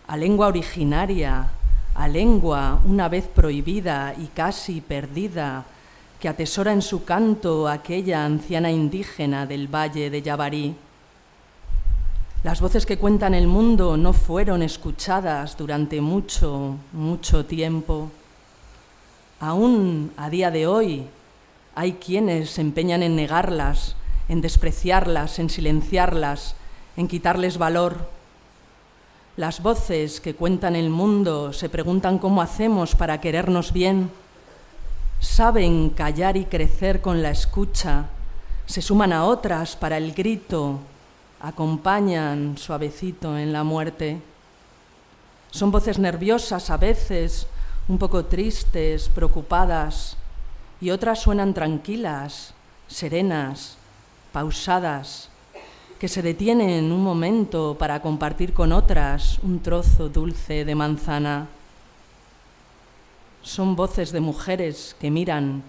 [0.08, 1.50] a lengua originaria,
[1.96, 5.66] a lengua una vez prohibida y casi perdida,
[6.20, 10.76] que atesora en su canto aquella anciana indígena del valle de Yabarí.
[12.44, 18.10] Las voces que cuentan el mundo no fueron escuchadas durante mucho, mucho tiempo.
[19.40, 21.06] Aún a día de hoy
[21.76, 23.96] hay quienes se empeñan en negarlas,
[24.30, 26.56] en despreciarlas, en silenciarlas,
[26.96, 28.10] en quitarles valor.
[29.36, 34.12] Las voces que cuentan el mundo se preguntan cómo hacemos para querernos bien.
[35.20, 38.06] Saben callar y crecer con la escucha,
[38.68, 40.78] se suman a otras para el grito,
[41.40, 44.22] acompañan suavecito en la muerte.
[45.50, 47.48] Son voces nerviosas a veces,
[47.88, 50.16] un poco tristes, preocupadas,
[50.80, 52.54] y otras suenan tranquilas,
[52.88, 53.78] serenas,
[54.32, 55.30] pausadas,
[56.04, 61.48] que se detienen un momento para compartir con otras un trozo dulce de manzana.
[63.42, 65.64] Son voces de mujeres que miran,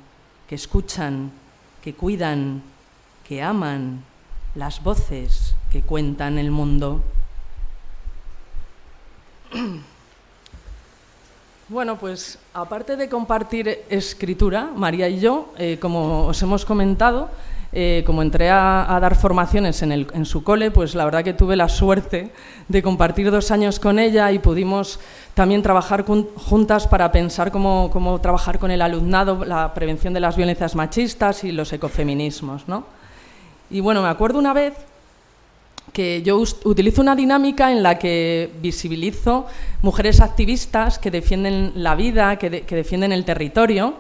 [0.48, 1.30] que escuchan,
[1.80, 2.64] que cuidan,
[3.22, 4.02] que aman
[4.56, 7.00] las voces que cuentan el mundo.
[11.66, 17.30] Bueno, pues aparte de compartir escritura, María y yo, eh, como os hemos comentado,
[17.76, 21.68] eh, como entré a, dar formaciones en, su cole, pues la verdad que tuve la
[21.68, 22.30] suerte
[22.68, 25.00] de compartir dos años con ella y pudimos
[25.34, 30.76] también trabajar juntas para pensar cómo, trabajar con el alumnado la prevención de las violencias
[30.76, 32.68] machistas y los ecofeminismos.
[32.68, 32.86] ¿no?
[33.70, 34.74] Y bueno, me acuerdo una vez
[35.92, 39.46] que yo utilizo una dinámica en la que visibilizo
[39.82, 43.94] mujeres activistas que defienden la vida, que, que defienden el territorio.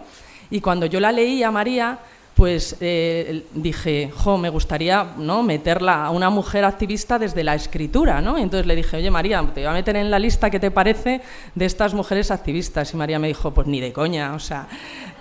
[0.48, 1.98] Y cuando yo la leí a María,
[2.34, 5.42] pues eh, dije, jo, me gustaría ¿no?
[5.42, 8.38] meterla a una mujer activista desde la escritura, ¿no?
[8.38, 10.72] Y entonces le dije, oye María, te voy a meter en la lista, ¿qué te
[10.72, 11.20] parece
[11.54, 12.92] de estas mujeres activistas?
[12.92, 14.66] Y María me dijo, pues ni de coña, o sea,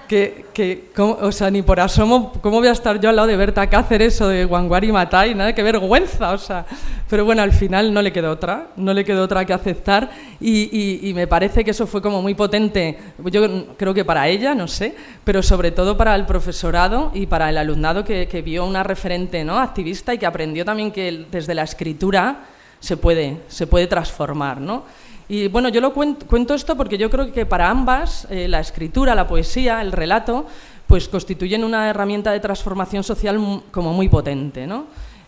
[0.08, 3.36] que, que o sea, ni por asomo, ¿cómo voy a estar yo al lado de
[3.36, 5.36] Berta Cáceres o de Wangwari Matai?
[5.36, 6.66] Nada, qué vergüenza, o sea.
[7.10, 11.12] Pero bueno, al final no le quedó otra, no le quedó otra que aceptar y,
[11.16, 14.96] me parece que eso fue como muy potente, yo creo que para ella, no sé,
[15.24, 19.44] pero sobre todo para el profesorado y para el alumnado que, que vio una referente
[19.44, 19.60] ¿no?
[19.60, 22.46] activista y que aprendió también que desde la escritura
[22.80, 24.84] se puede, se puede transformar, ¿no?
[25.30, 29.16] Y bueno, yo lo cuento, esto porque yo creo que para ambas eh, la escritura,
[29.16, 30.46] la poesía, el relato,
[30.88, 34.68] pues constituyen una herramienta de transformación social como muy potente.
[34.68, 34.86] ¿no?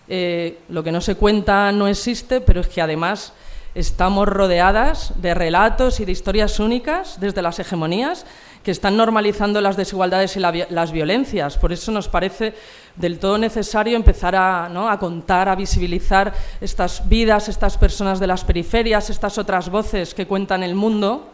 [0.08, 3.34] Eh, lo que no se cuenta no existe, pero es que además
[3.74, 8.26] estamos rodeadas de relatos y de historias únicas desde las hegemonías
[8.66, 11.56] que están normalizando las desigualdades y las violencias.
[11.56, 12.56] Por eso nos parece
[12.96, 19.12] del todo necesario empezar a, contar, a visibilizar estas vidas, estas personas de las periferias,
[19.12, 21.30] estas otras voces que cuentan el mundo,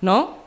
[0.00, 0.40] ¿no?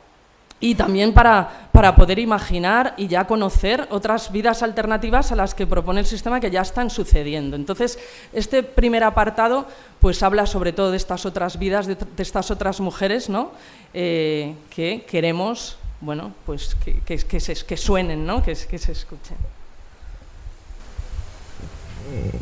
[0.58, 5.66] y también para, para, poder imaginar y ya conocer otras vidas alternativas a las que
[5.66, 7.56] propone el sistema que ya están sucediendo.
[7.56, 7.98] Entonces,
[8.32, 9.66] este primer apartado
[10.00, 13.52] pues habla sobre todo de estas otras vidas, de, estas otras mujeres ¿no?
[13.92, 18.42] Eh, que queremos bueno, pues que, que, que, se, que suenen, ¿no?
[18.42, 19.36] que, que se escuchen.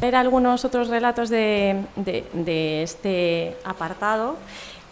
[0.01, 4.37] Leer algunos otros relatos de, de, de este apartado,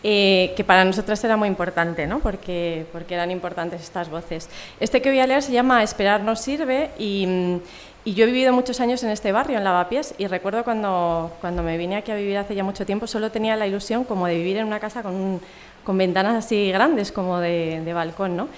[0.02, 2.20] eh, que para nosotras era muy importante, ¿no?
[2.20, 4.48] porque, porque eran importantes estas voces.
[4.80, 7.60] Este que voy a leer se llama Esperar no sirve y,
[8.04, 11.62] y yo he vivido muchos años en este barrio, en Lavapiés, y recuerdo cuando, cuando
[11.62, 14.34] me vine aquí a vivir hace ya mucho tiempo, solo tenía la ilusión como de
[14.34, 15.40] vivir en una casa con un
[15.84, 18.48] con ventanas así grandes como de, balcón, ¿no?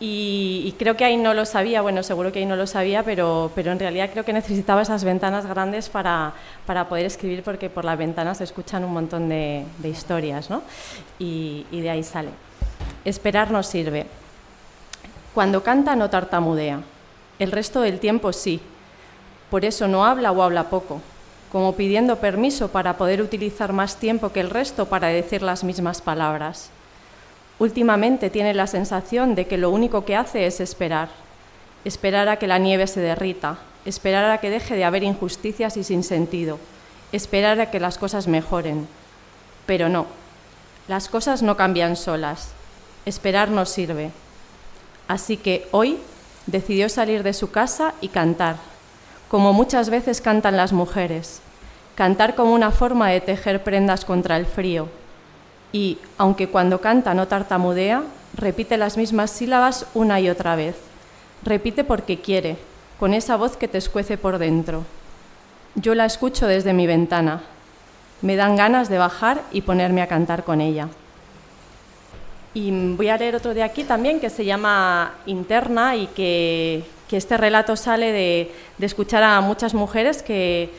[0.00, 3.52] Y, creo que ahí no lo sabía, bueno, seguro que ahí no lo sabía, pero,
[3.54, 6.32] pero en realidad creo que necesitaba esas ventanas grandes para,
[6.66, 10.62] para poder escribir, porque por las ventanas se escuchan un montón de, historias, ¿no?
[11.20, 12.30] Y, y de ahí sale.
[13.04, 14.06] Esperar no sirve.
[15.34, 16.80] Cuando canta no tartamudea,
[17.38, 18.60] el resto del tiempo sí.
[19.50, 21.00] Por eso no habla o habla poco,
[21.52, 26.00] como pidiendo permiso para poder utilizar más tiempo que el resto para decir las mismas
[26.00, 26.70] palabras.
[27.58, 31.10] Últimamente tiene la sensación de que lo único que hace es esperar,
[31.84, 35.84] esperar a que la nieve se derrita, esperar a que deje de haber injusticias y
[35.84, 36.58] sin sentido,
[37.12, 38.88] esperar a que las cosas mejoren.
[39.66, 40.06] Pero no,
[40.88, 42.52] las cosas no cambian solas,
[43.04, 44.10] esperar no sirve.
[45.06, 45.98] Así que hoy
[46.46, 48.71] decidió salir de su casa y cantar
[49.32, 51.40] como muchas veces cantan las mujeres,
[51.94, 54.88] cantar como una forma de tejer prendas contra el frío.
[55.72, 58.02] Y, aunque cuando canta no tartamudea,
[58.36, 60.76] repite las mismas sílabas una y otra vez.
[61.44, 62.58] Repite porque quiere,
[63.00, 64.84] con esa voz que te escuece por dentro.
[65.76, 67.40] Yo la escucho desde mi ventana.
[68.20, 70.88] Me dan ganas de bajar y ponerme a cantar con ella.
[72.52, 77.18] Y voy a leer otro de aquí también que se llama Interna y que, que
[77.18, 80.70] este relato sale de, escuchar a muchas mujeres que,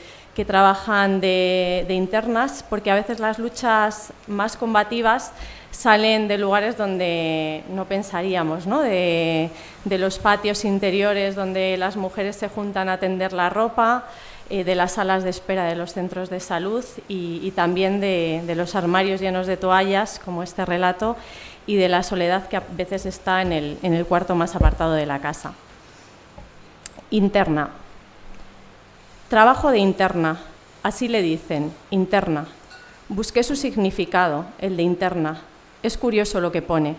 [0.48, 5.32] trabajan de, internas, porque a veces las luchas más combativas
[5.70, 8.82] salen de lugares donde no pensaríamos, ¿no?
[8.82, 9.52] De,
[9.86, 14.06] los patios interiores donde las mujeres se juntan a tender la ropa,
[14.50, 18.74] eh, de las salas de espera de los centros de salud y, también de, los
[18.74, 21.16] armarios llenos de toallas, como este relato,
[21.68, 25.20] y de la soledad que a veces está en el cuarto más apartado de la
[25.20, 25.54] casa.
[27.14, 27.70] Interna.
[29.30, 30.40] Trabajo de interna,
[30.82, 32.48] así le dicen, interna.
[33.08, 35.40] Busqué su significado, el de interna.
[35.84, 36.96] Es curioso lo que pone.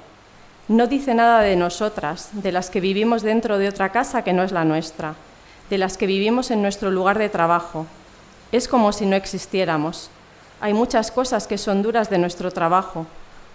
[0.68, 4.44] No dice nada de nosotras, de las que vivimos dentro de otra casa que no
[4.44, 5.16] es la nuestra,
[5.68, 7.86] de las que vivimos en nuestro lugar de trabajo.
[8.52, 10.10] Es como si no existiéramos.
[10.60, 13.06] Hay muchas cosas que son duras de nuestro trabajo.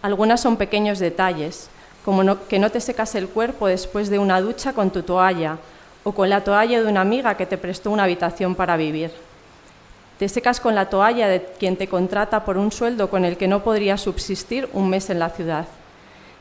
[0.02, 1.70] Algunas son pequeños detalles,
[2.04, 5.58] como que no te secas el cuerpo después de una ducha con tu toalla,
[6.04, 9.12] o con la toalla de una amiga que te prestó una habitación para vivir.
[10.18, 13.48] Te secas con la toalla de quien te contrata por un sueldo con el que
[13.48, 15.66] no podrías subsistir un mes en la ciudad.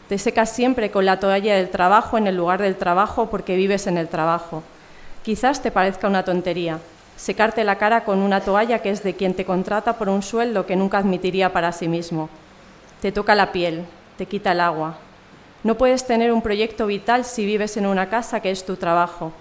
[0.09, 3.87] Te secas siempre con la toalla del trabajo en el lugar del trabajo porque vives
[3.87, 4.63] en el trabajo.
[5.23, 6.81] Quizás te parezca una tontería,
[7.17, 10.67] secarte la cara con una toalla que es de quien te contrata por un sueldo
[10.67, 12.31] que nunca admitiría para sí mismo.
[13.03, 13.85] Te toca la piel,
[14.17, 14.97] te quita el agua.
[15.63, 19.33] No puedes tener un proyecto vital si vives en una casa que es tu trabajo,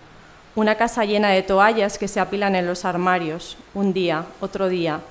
[0.57, 5.01] una casa llena de toallas que se apilan en los armarios, un día, otro día,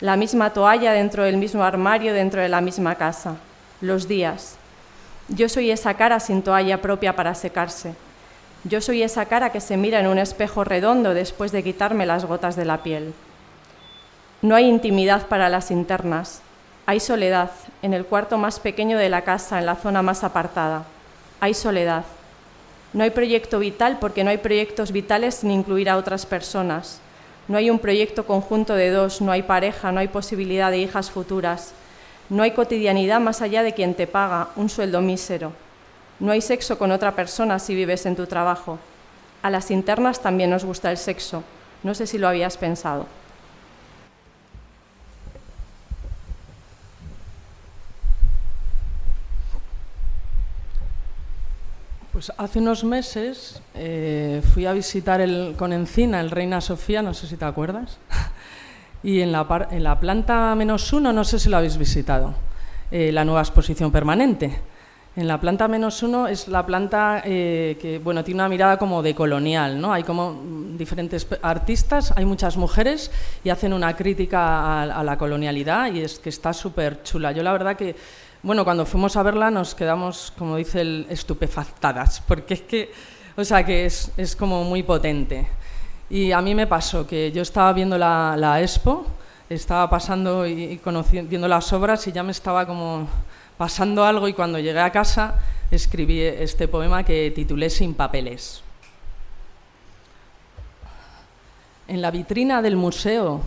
[0.00, 3.36] la misma toalla dentro del mismo armario dentro de la misma casa,
[3.82, 4.56] los días.
[5.28, 7.92] Yo soy esa cara sin toalla propia para secarse.
[8.64, 12.24] Yo soy esa cara que se mira en un espejo redondo después de quitarme las
[12.24, 13.12] gotas de la piel.
[14.40, 16.40] No hay intimidad para las internas.
[16.86, 17.50] Hay soledad
[17.82, 20.84] en el cuarto más pequeño de la casa, en la zona más apartada.
[21.40, 22.04] Hay soledad.
[22.96, 26.98] No hay proyecto vital porque no hay proyectos vitales sin incluir a otras personas.
[27.46, 31.10] No hay un proyecto conjunto de dos, no hay pareja, no hay posibilidad de hijas
[31.10, 31.74] futuras.
[32.30, 35.52] No hay cotidianidad más allá de quien te paga un sueldo mísero.
[36.20, 38.78] No hay sexo con otra persona si vives en tu trabajo.
[39.42, 41.44] A las internas también nos gusta el sexo.
[41.82, 43.04] No sé si lo habías pensado.
[52.16, 57.12] Pues hace unos meses eh, fui a visitar el, con Encina el Reina Sofía, no
[57.12, 57.98] sé si te acuerdas,
[59.02, 62.32] y en la, en la planta menos uno, no sé si lo habéis visitado,
[62.90, 64.62] eh, la nueva exposición permanente.
[65.14, 69.02] En la planta menos uno es la planta eh, que bueno, tiene una mirada como
[69.02, 69.92] de colonial, ¿no?
[69.92, 70.40] Hay como
[70.78, 73.10] diferentes artistas, hay muchas mujeres
[73.44, 77.32] y hacen una crítica a, a la colonialidad y es que está súper chula.
[77.32, 77.94] Yo la verdad que
[78.46, 82.92] bueno, cuando fuimos a verla nos quedamos, como dice el, estupefactadas, porque es que,
[83.36, 85.48] o sea, que es, es como muy potente.
[86.08, 89.04] Y a mí me pasó que yo estaba viendo la, la expo,
[89.50, 93.08] estaba pasando y, conociendo, viendo las obras y ya me estaba como
[93.58, 95.40] pasando algo y cuando llegué a casa
[95.72, 98.62] escribí este poema que titulé Sin papeles.
[101.88, 103.40] En la vitrina del museo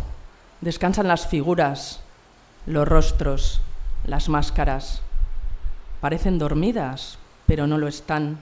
[0.60, 2.02] descansan las figuras,
[2.66, 3.62] los rostros,
[4.06, 5.02] las máscaras.
[6.02, 8.40] Parecen dormidas, pero no lo están.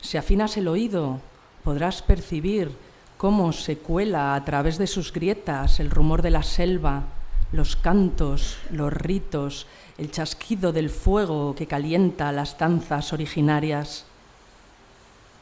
[0.00, 1.20] Si afinas el oído,
[1.62, 2.70] podrás percibir
[3.16, 7.04] cómo se cuela a través de sus grietas el rumor de la selva,
[7.52, 9.66] los cantos, los ritos,
[9.98, 14.06] el chasquido del fuego que calienta las danzas originarias.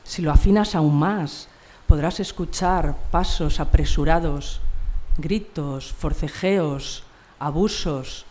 [0.05, 1.49] Si lo afinas aún más,
[1.87, 4.61] podrás escuchar pasos apresurados,
[5.17, 7.05] gritos, forcejeos,
[7.39, 8.27] abusos,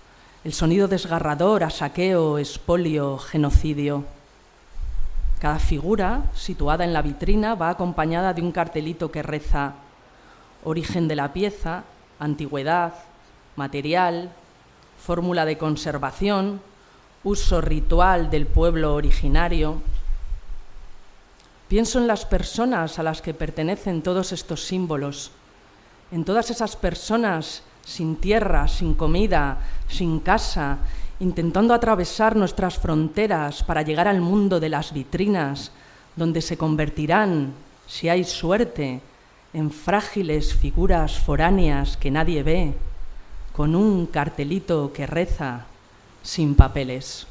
[0.50, 4.04] el sonido desgarrador a saqueo, espolio, genocidio.
[5.38, 9.76] Cada figura situada en la vitrina va acompañada de un cartelito que reza
[10.64, 11.84] origen de la pieza,
[12.18, 12.96] antigüedad,
[13.58, 14.32] material,
[15.00, 16.62] fórmula de conservación,
[17.24, 19.84] uso ritual del pueblo originario.
[21.68, 25.30] Pienso en las personas a las que pertenecen todos estos símbolos,
[26.12, 29.58] en todas esas personas sin tierra, sin comida,
[29.88, 30.78] sin casa,
[31.20, 35.72] intentando atravesar nuestras fronteras para llegar al mundo de las vitrinas,
[36.16, 37.54] donde se convertirán,
[37.88, 39.02] si hay suerte,
[39.54, 42.74] en frágiles figuras foráneas que nadie ve,
[43.52, 45.66] con un cartelito que reza,
[46.22, 47.28] sin papeles.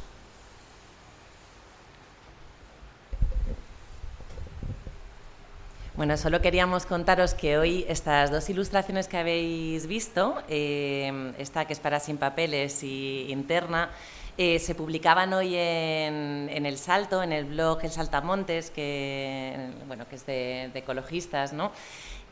[5.99, 11.73] Bueno, solo queríamos contaros que hoy estas dos ilustraciones que habéis visto, eh, esta que
[11.73, 13.91] es para Sin Papeles y Interna,
[14.37, 20.15] eh, se publicaban hoy en, El Salto, en el blog El Saltamontes, que, bueno, que
[20.15, 21.73] es de ecologistas, ¿no?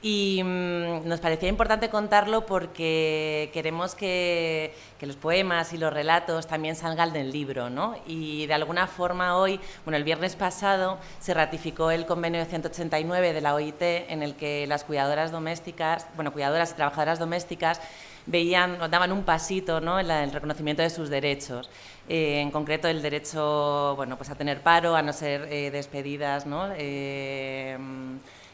[0.03, 6.74] Y mm, nos parecía importante contarlo porque queremos que, los poemas y los relatos también
[6.74, 7.94] salgan del libro, ¿no?
[8.07, 13.32] Y de alguna forma hoy, bueno, el viernes pasado se ratificó el convenio de 189
[13.32, 17.80] de la OIT en el que las cuidadoras domésticas, bueno, cuidadoras y trabajadoras domésticas
[18.26, 19.99] veían, daban un pasito ¿no?
[20.01, 21.70] en el reconocimiento de sus derechos.
[22.09, 26.47] Eh, en concreto, el derecho bueno, pues a tener paro, a no ser eh, despedidas,
[26.47, 26.68] ¿no?
[26.76, 27.76] Eh,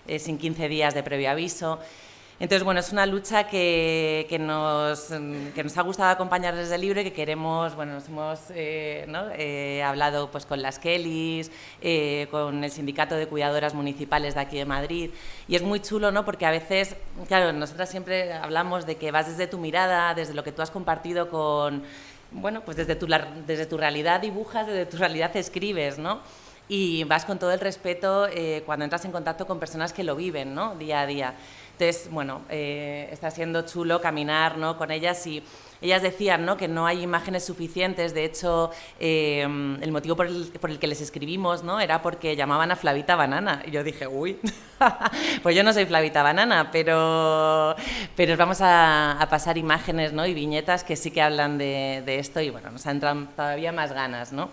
[0.06, 1.78] eh, sin 15 días de previo aviso.
[2.42, 5.10] Entonces, bueno, es una lucha que, que, nos,
[5.54, 9.04] que nos ha gustado acompañar desde el libro y que queremos, bueno, nos hemos eh,
[9.06, 9.26] ¿no?
[9.30, 14.58] eh, hablado pues, con las Kellys, eh, con el Sindicato de Cuidadoras Municipales de aquí
[14.58, 15.10] de Madrid,
[15.46, 16.24] y es muy chulo, ¿no?
[16.24, 16.96] Porque a veces,
[17.28, 20.72] claro, nosotras siempre hablamos de que vas desde tu mirada, desde lo que tú has
[20.72, 21.84] compartido con,
[22.32, 23.06] bueno, pues desde tu,
[23.46, 26.20] desde tu realidad dibujas, desde tu realidad escribes, ¿no?
[26.68, 30.16] Y vas con todo el respeto eh, cuando entras en contacto con personas que lo
[30.16, 30.74] viven, ¿no?
[30.76, 31.34] Día a día.
[31.72, 34.76] Entonces, bueno, eh, está siendo chulo caminar ¿no?
[34.76, 35.42] con ellas y
[35.80, 36.56] ellas decían ¿no?
[36.56, 41.64] que no hay imágenes suficientes, de hecho, eh, el motivo por el, que les escribimos
[41.64, 41.80] ¿no?
[41.80, 43.62] era porque llamaban a Flavita Banana.
[43.66, 44.38] Y yo dije, uy,
[45.42, 47.74] pues yo no soy Flavita Banana, pero,
[48.14, 50.24] pero vamos a, pasar imágenes ¿no?
[50.26, 53.92] y viñetas que sí que hablan de, de esto y bueno, nos entran todavía más
[53.92, 54.50] ganas, ¿no?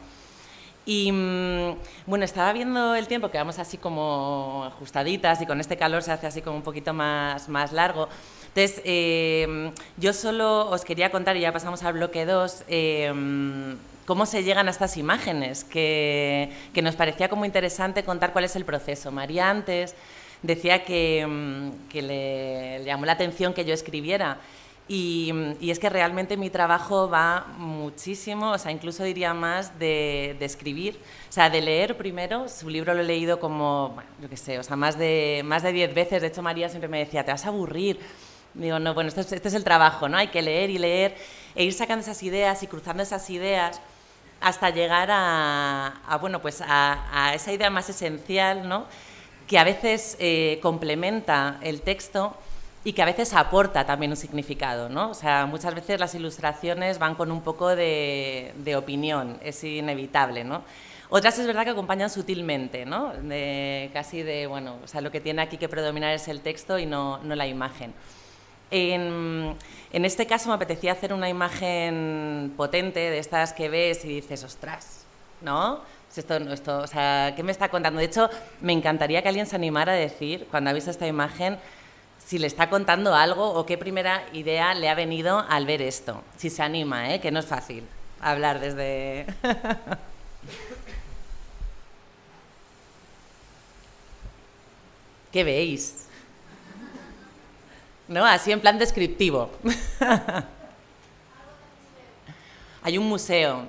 [0.89, 1.75] Y mm,
[2.07, 6.11] bueno, estaba viendo el tiempo, que vamos así como ajustaditas y con este calor se
[6.11, 8.09] hace así como un poquito más, más largo.
[8.47, 13.75] Entonces, eh, yo solo os quería contar, y ya pasamos al bloque 2, eh,
[14.07, 18.55] cómo se llegan a estas imágenes, que, que, nos parecía como interesante contar cuál es
[18.55, 19.11] el proceso.
[19.11, 19.93] María antes
[20.41, 24.39] decía que, mm, que le, le llamó la atención que yo escribiera.
[24.91, 25.31] Y,
[25.61, 31.31] es que realmente mi trabajo va muchísimo, o sea, incluso diría más de, escribir, o
[31.31, 32.49] sea, de leer primero.
[32.49, 35.61] Su libro lo he leído como, bueno, yo qué sé, o sea, más de, más
[35.61, 36.23] de diez veces.
[36.23, 37.99] De hecho, María siempre me decía, te vas a aburrir.
[38.55, 40.17] Digo, no, bueno, este es, este es el trabajo, ¿no?
[40.17, 41.15] Hay que leer y leer
[41.53, 43.79] e ir sacando esas ideas y cruzando esas ideas
[44.41, 48.87] hasta llegar a, bueno, pues a, esa idea más esencial, ¿no?
[49.47, 52.35] Que a veces eh, complementa el texto
[52.83, 55.09] y que a veces aporta también un significado, ¿no?
[55.09, 60.63] O sea, muchas veces las ilustraciones van con un poco de, opinión, es inevitable, ¿no?
[61.09, 63.13] Otras es verdad que acompañan sutilmente, ¿no?
[63.13, 66.79] De, casi de, bueno, o sea, lo que tiene aquí que predominar es el texto
[66.79, 67.93] y no, no la imagen.
[68.71, 69.57] En,
[69.91, 75.05] este caso me apetecía hacer una imagen potente de estas que ves y dices, ostras,
[75.41, 75.81] ¿no?
[76.15, 77.99] Esto, esto, o sea, ¿qué me está contando?
[77.99, 78.29] De hecho,
[78.61, 81.57] me encantaría que alguien se animara a decir, cuando ha visto esta imagen,
[82.29, 86.21] si le está contando algo o qué primera idea le ha venido al ver esto.
[86.37, 87.19] Si se anima, ¿eh?
[87.19, 87.83] que no es fácil
[88.21, 89.25] hablar desde...
[95.31, 96.05] ¿Qué veis?
[98.07, 98.23] ¿No?
[98.27, 99.49] Así en plan descriptivo.
[102.83, 103.65] Hay un museo,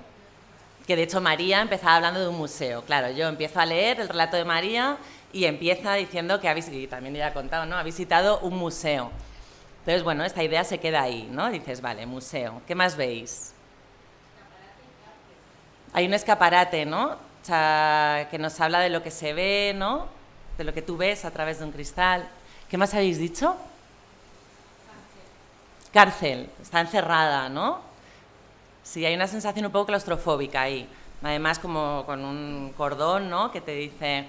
[0.86, 2.84] que de hecho María empezaba hablando de un museo.
[2.84, 4.98] Claro, yo empiezo a leer el relato de María
[5.32, 7.76] y empieza diciendo que ha visitado, y también ya ha contado, ¿no?
[7.76, 9.10] Ha visitado un museo.
[9.80, 11.50] Entonces, bueno, esta idea se queda ahí, ¿no?
[11.50, 12.62] Dices, vale, museo.
[12.66, 13.54] ¿Qué más veis?
[15.92, 17.12] Hay un escaparate, ¿no?
[17.12, 20.06] O sea, que nos habla de lo que se ve, ¿no?
[20.58, 22.28] De lo que tú ves a través de un cristal.
[22.68, 23.56] ¿Qué más habéis dicho?
[25.92, 26.44] Cárcel.
[26.44, 26.50] Cárcel.
[26.60, 27.80] Está encerrada, ¿no?
[28.82, 30.88] Sí, hay una sensación un poco claustrofóbica ahí.
[31.22, 33.50] Además, como con un cordón, ¿no?
[33.50, 34.26] Que te dice,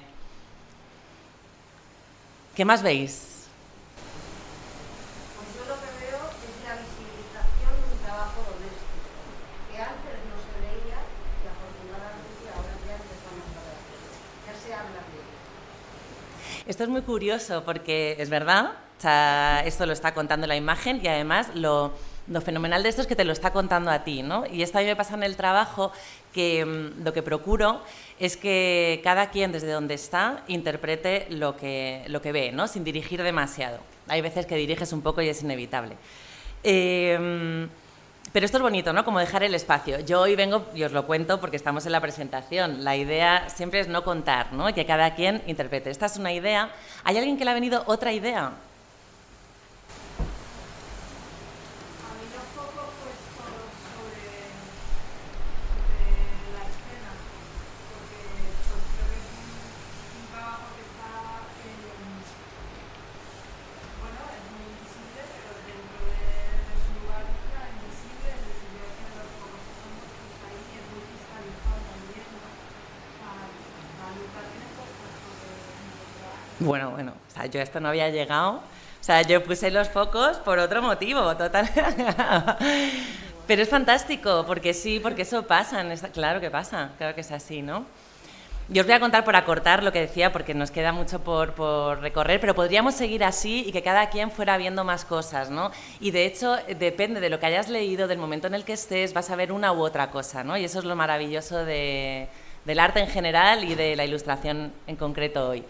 [2.62, 3.47] ¿Qué más veis?
[5.34, 9.09] Pues yo lo que veo es la visibilización de un trabajo doméstico,
[9.72, 13.82] que antes no se veía y afortunadamente ahora ya empezamos a ver.
[14.45, 16.70] Ya se habla de ello.
[16.70, 21.01] Esto es muy curioso porque es verdad, o sea, esto lo está contando la imagen
[21.03, 21.93] y además lo,
[22.32, 24.45] lo fenomenal de esto es que te lo está contando a ti, ¿no?
[24.45, 25.91] Y esto a mí me pasa en el trabajo
[26.34, 27.82] que mm, lo que procuro
[28.19, 32.67] es que cada quien desde donde está interprete lo que, lo que ve, ¿no?
[32.67, 33.79] Sin dirigir demasiado.
[34.07, 35.97] Hay veces que diriges un poco y es inevitable.
[36.63, 37.67] Em,
[38.32, 39.03] pero esto es bonito, ¿no?
[39.03, 39.99] Como dejar el espacio.
[39.99, 42.86] Yo hoy vengo, y os lo cuento porque estamos en la presentación.
[42.86, 44.73] La idea siempre es no contar, ¿no?
[44.73, 45.89] Que cada quien interprete.
[45.89, 46.71] Esta es una idea.
[47.03, 48.53] ¿Hay alguien que le ha venido otra idea?
[76.72, 78.51] Bueno, bueno, o sea, yo esto no había llegado.
[78.53, 81.69] O sea, yo puse los focos por otro motivo, total.
[83.45, 85.84] Pero es fantástico, porque sí, porque eso pasa.
[86.13, 87.86] Claro que pasa, claro que es así, ¿no?
[88.69, 91.55] Yo os voy a contar por acortar lo que decía, porque nos queda mucho por,
[91.55, 95.72] por, recorrer, pero podríamos seguir así y que cada quien fuera viendo más cosas, ¿no?
[95.99, 99.13] Y de hecho, depende de lo que hayas leído, del momento en el que estés,
[99.13, 100.55] vas a ver una u otra cosa, ¿no?
[100.55, 102.30] Y eso es lo maravilloso de,
[102.63, 105.65] del arte en general y de la ilustración en concreto hoy.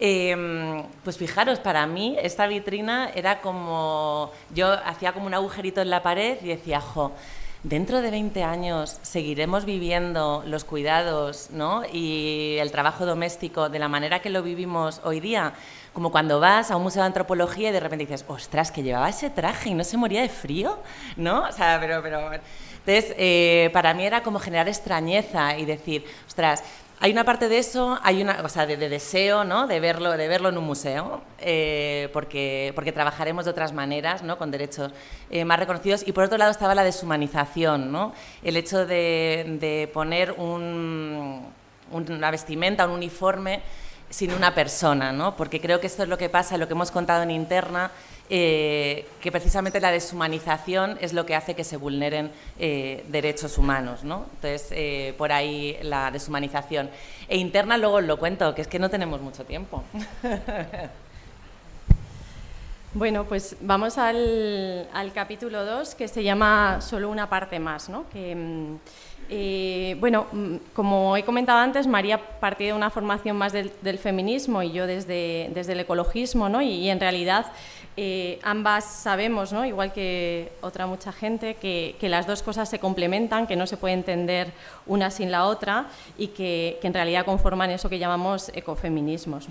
[0.00, 5.90] Em, pues fijaros, para mí esta vitrina era como, yo hacía como un agujerito en
[5.90, 7.12] la pared y decía, jo,
[7.64, 11.82] dentro de 20 años seguiremos viviendo los cuidados ¿no?
[11.92, 15.54] y el trabajo doméstico de la manera que lo vivimos hoy día,
[15.92, 19.08] como cuando vas a un museo de antropología y de repente dices, ostras, que llevaba
[19.08, 20.78] ese traje y no se moría de frío,
[21.16, 21.42] ¿no?
[21.42, 22.02] O sea, pero...
[22.02, 22.30] pero...
[22.86, 26.62] Entonces, eh, para mí era como generar extrañeza y decir, ostras,
[27.00, 29.68] Hay una parte de eso, hay una, o sea, de, de deseo, ¿no?
[29.68, 34.36] De verlo, de verlo en un museo, eh, porque, porque trabajaremos de otras maneras, ¿no?
[34.36, 34.90] Con derechos
[35.30, 36.06] eh, más reconocidos.
[36.08, 38.12] Y por otro lado estaba la deshumanización, ¿no?
[38.42, 41.46] El hecho de, de poner un,
[41.92, 43.62] una vestimenta, un uniforme
[44.10, 45.36] sin una persona, ¿no?
[45.36, 47.92] Porque creo que esto es lo que pasa, lo que hemos contado en interna,
[48.30, 54.04] eh, que precisamente la deshumanización es lo que hace que se vulneren eh, derechos humanos,
[54.04, 54.26] ¿no?
[54.34, 56.90] Entonces, eh, por ahí la deshumanización.
[57.26, 59.82] E interna luego os lo cuento, que es que no tenemos mucho tiempo.
[62.94, 68.08] Bueno, pues vamos al, capítulo 2, que se llama Solo una parte más, ¿no?
[68.08, 73.98] Que, mm, bueno, mm, como he comentado antes, María partía de una formación más del,
[73.98, 76.62] feminismo y yo desde, desde el ecologismo, ¿no?
[76.62, 77.52] y en realidad
[77.96, 79.64] eh, ambas sabemos, ¿no?
[79.64, 83.76] igual que otra mucha gente, que, que, las dos cosas se complementan, que no se
[83.76, 84.52] puede entender
[84.86, 85.86] una sin la otra
[86.16, 89.48] y que, que en realidad conforman eso que llamamos ecofeminismos.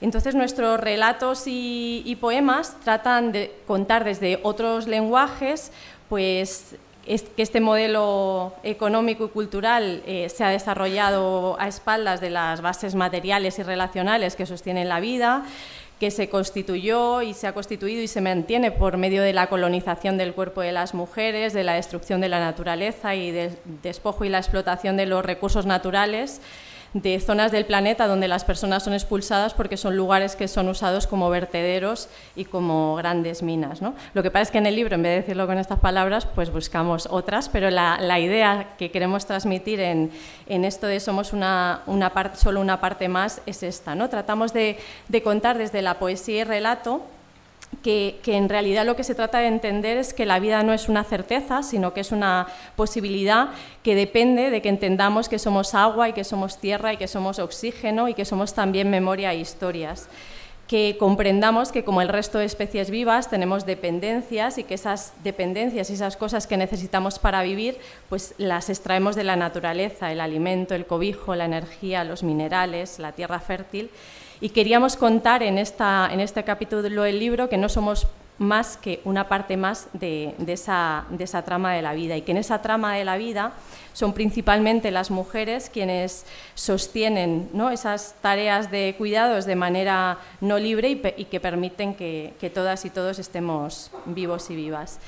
[0.00, 5.72] Entonces nuestros relatos y, poemas tratan de contar desde otros lenguajes,
[6.08, 6.76] pues
[7.06, 12.60] es que este modelo económico y cultural eh, se ha desarrollado a espaldas de las
[12.60, 15.44] bases materiales y relacionales que sostienen la vida,
[15.98, 20.16] que se constituyó y se ha constituido y se mantiene por medio de la colonización
[20.16, 24.28] del cuerpo de las mujeres, de la destrucción de la naturaleza y del despojo y
[24.28, 26.40] la explotación de los recursos naturales
[26.94, 31.06] de zonas del planeta donde las personas son expulsadas porque son lugares que son usados
[31.06, 33.82] como vertederos y como grandes minas.
[33.82, 33.94] ¿no?
[34.14, 36.26] Lo que pasa es que en el libro, en vez de decirlo con estas palabras,
[36.26, 40.10] pues buscamos otras, pero la, la idea que queremos transmitir en,
[40.46, 43.94] en esto de somos una, una solo una parte más es esta.
[43.94, 44.08] ¿no?
[44.08, 44.78] Tratamos de,
[45.08, 47.02] de contar desde la poesía y relato
[47.82, 50.88] que, en realidad lo que se trata de entender es que la vida no es
[50.88, 53.48] una certeza, sino que es una posibilidad
[53.82, 57.38] que depende de que entendamos que somos agua y que somos tierra y que somos
[57.38, 60.08] oxígeno y que somos también memoria e historias.
[60.66, 65.88] Que comprendamos que como el resto de especies vivas tenemos dependencias y que esas dependencias
[65.88, 67.78] y esas cosas que necesitamos para vivir,
[68.10, 73.12] pues las extraemos de la naturaleza, el alimento, el cobijo, la energía, los minerales, la
[73.12, 73.90] tierra fértil
[74.40, 78.06] y queríamos contar en, esta, en este capítulo del libro que no somos
[78.38, 82.22] más que una parte más de, de, esa, de, esa, trama de la vida y
[82.22, 83.52] que en esa trama de la vida
[83.92, 86.24] son principalmente las mujeres quienes
[86.54, 87.70] sostienen ¿no?
[87.70, 92.90] esas tareas de cuidados de manera no libre y, que permiten que, que, todas y
[92.90, 95.00] todos estemos vivos y vivas.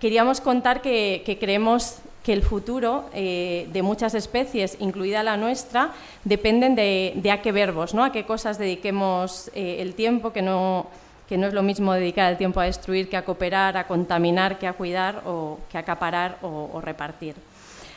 [0.00, 1.98] Queríamos contar que, que creemos
[2.28, 5.92] que el futuro eh, de muchas especies, incluida la nuestra,
[6.24, 8.04] dependen de, a qué verbos, ¿no?
[8.04, 10.88] a qué cosas dediquemos eh, el tiempo, que no,
[11.26, 14.58] que no es lo mismo dedicar el tiempo a destruir que a cooperar, a contaminar,
[14.58, 17.34] que a cuidar o que a acaparar o, repartir.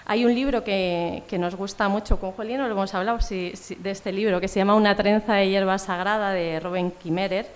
[0.06, 4.14] Hay un libro que, que, nos gusta mucho, con Jolino lo hemos hablado de este
[4.14, 7.48] libro, que se llama Una trenza de hierba sagrada, de Robin Kimmerer,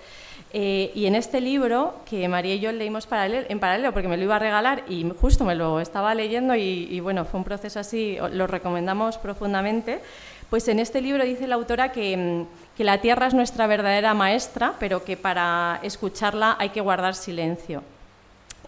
[0.58, 4.22] eh, y en este libro, que María y yo leímos en paralelo, porque me lo
[4.22, 7.78] iba a regalar y justo me lo estaba leyendo y, y, bueno, fue un proceso
[7.78, 10.00] así, lo recomendamos profundamente,
[10.48, 14.14] pues en este libro dice la autora que, mm, que la tierra es nuestra verdadera
[14.14, 17.82] maestra, pero que para escucharla hay que guardar silencio.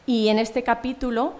[0.05, 1.36] Y en este capítulo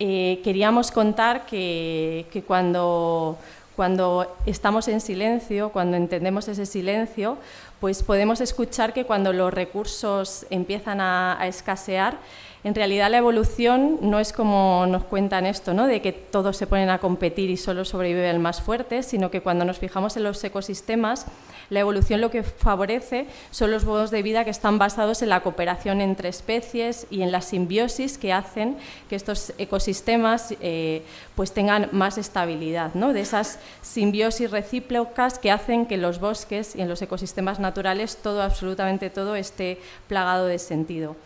[0.00, 3.38] eh, queríamos contar que, que cuando,
[3.82, 7.36] cuando estamos en silencio, cuando entendemos ese silencio,
[7.80, 12.16] pues podemos escuchar que cuando los recursos empiezan a, a escasear,
[12.64, 15.88] en realidad la evolución no es como nos cuentan esto, ¿no?
[15.88, 19.40] de que todos se ponen a competir y solo sobrevive el más fuerte, sino que
[19.40, 21.26] cuando nos fijamos en los ecosistemas,
[21.70, 25.40] la evolución lo que favorece son los modos de vida que están basados en la
[25.40, 28.76] cooperación entre especies y en la simbiosis que hacen
[29.08, 31.02] que estos ecosistemas eh,
[31.34, 33.12] pues tengan más estabilidad, ¿no?
[33.12, 38.40] de esas simbiosis recíprocas que hacen que los bosques y en los ecosistemas naturales todo,
[38.40, 41.16] absolutamente todo, esté plagado de sentido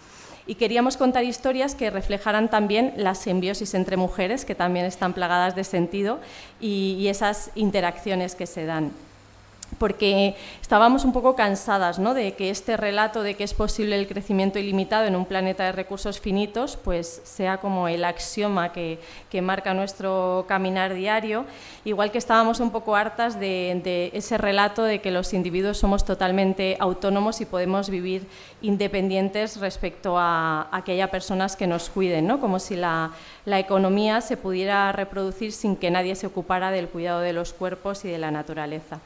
[0.46, 5.56] y queríamos contar historias que reflejaran también la simbiosis entre mujeres, que también están plagadas
[5.56, 6.20] de sentido,
[6.60, 8.92] y, y esas interacciones que se dan
[9.78, 12.14] porque estábamos un poco cansadas ¿no?
[12.14, 15.72] de que este relato de que es posible el crecimiento ilimitado en un planeta de
[15.72, 18.98] recursos finitos pues sea como el axioma que,
[19.42, 21.44] marca nuestro caminar diario,
[21.84, 26.78] igual que estábamos un poco hartas de, ese relato de que los individuos somos totalmente
[26.80, 28.26] autónomos y podemos vivir
[28.62, 32.40] independientes respecto a, a que haya personas que nos cuiden, ¿no?
[32.40, 33.12] como si la
[33.46, 38.08] economía se pudiera reproducir sin que nadie se ocupara del cuidado de los cuerpos y
[38.08, 39.00] de la naturaleza.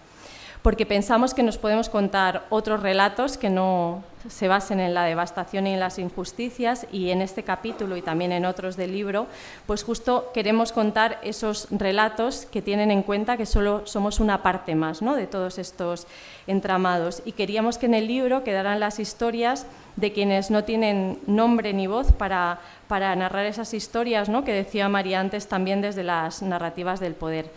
[0.63, 5.67] Porque pensamos que nos podemos contar otros relatos que no se basen en la devastación
[5.67, 9.27] y en las injusticias y en este capítulo y también en otros del libro,
[9.67, 14.75] pues justo queremos contar esos relatos que tienen en cuenta que solo somos una parte
[14.75, 15.17] más ¿no?
[15.17, 16.07] de todos estos
[16.47, 21.73] entramados y queríamos que en el libro quedaran las historias de quienes no tienen nombre
[21.73, 24.45] ni voz para, para narrar esas historias ¿no?
[24.45, 27.51] que decía María antes también desde las narrativas del poder.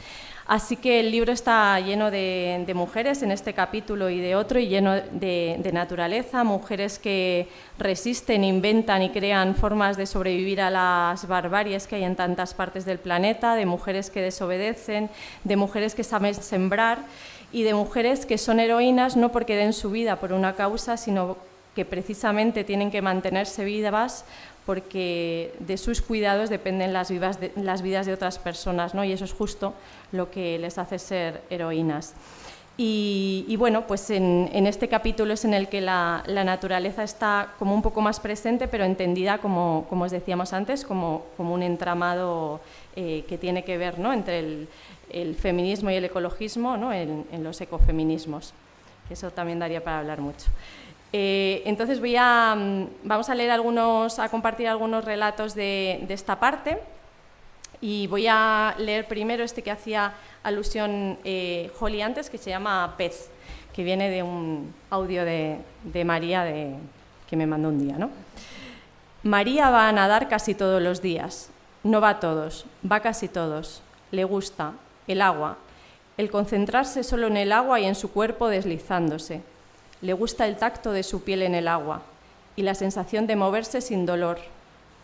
[0.45, 4.67] Así que el libro está lleno de, mujeres en este capítulo y de otro, y
[4.67, 7.47] lleno de, naturaleza, mujeres que
[7.79, 12.83] resisten, inventan y crean formas de sobrevivir a las barbaries que hay en tantas partes
[12.83, 15.09] del planeta, de mujeres que desobedecen,
[15.45, 16.99] de mujeres que saben sembrar
[17.53, 21.37] y de mujeres que son heroínas no porque den su vida por una causa, sino
[21.75, 24.25] que precisamente tienen que mantenerse vivas
[24.65, 27.11] porque de sus cuidados dependen las,
[27.55, 29.03] las vidas de otras personas, ¿no?
[29.03, 29.73] y eso es justo
[30.11, 32.13] lo que les hace ser heroínas.
[32.75, 37.83] Y, bueno, pues en, este capítulo es en el que la, naturaleza está como un
[37.83, 42.61] poco más presente, pero entendida, como, os decíamos antes, como, un entramado
[42.95, 44.11] eh, que tiene que ver ¿no?
[44.11, 44.39] entre
[45.09, 46.91] el, feminismo y el ecologismo ¿no?
[46.91, 48.55] en los ecofeminismos.
[49.09, 50.47] Eso también daría para hablar mucho.
[51.15, 56.39] Eh, entonces voy a, mm, vamos a leer algunos, a compartir algunos relatos de, esta
[56.39, 56.79] parte
[57.81, 62.95] y voy a leer primero este que hacía alusión eh, Holly antes, que se llama
[62.97, 63.29] Pez,
[63.73, 65.59] que viene de un audio de,
[66.03, 66.73] María de,
[67.29, 67.95] que me mandó un día.
[67.99, 68.09] ¿no?
[69.21, 71.51] María va a nadar casi todos los días,
[71.83, 74.73] no va a todos, va casi todos, le gusta
[75.07, 75.57] el agua,
[76.17, 79.43] el concentrarse solo en el agua y en su cuerpo deslizándose
[80.03, 82.01] le gusta el tacto de su piel en el agua
[82.57, 84.37] y la sensación de moverse sin dolor,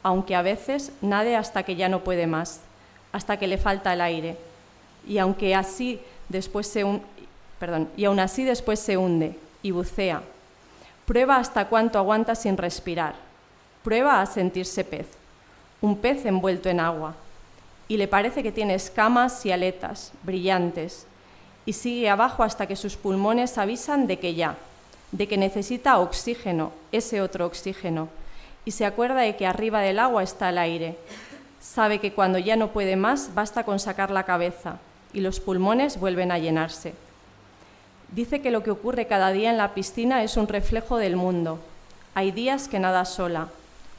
[0.03, 2.59] aunque a veces nade hasta que ya no puede más,
[3.13, 4.35] hasta que le falta el aire.
[5.07, 6.85] Y aunque así después se
[7.59, 10.21] perdón, y aún así después se hunde y bucea.
[11.05, 13.15] Prueba hasta cuánto aguanta sin respirar.
[13.83, 15.07] Prueba a sentirse pez,
[15.79, 17.15] un pez envuelto en agua.
[17.87, 21.07] Y le parece que tiene escamas y aletas brillantes,
[21.65, 24.57] y sigue abajo hasta que sus pulmones avisan de que ya,
[25.11, 28.09] de que necesita oxígeno, ese otro oxígeno,
[28.65, 30.97] y se acuerda de que arriba del agua está el aire.
[31.59, 34.77] Sabe que cuando ya no puede más, basta con sacar la cabeza
[35.13, 36.93] y los pulmones vuelven a llenarse.
[38.11, 41.59] Dice que lo que ocurre cada día en la piscina es un reflejo del mundo.
[42.15, 43.49] Hay días que nada sola,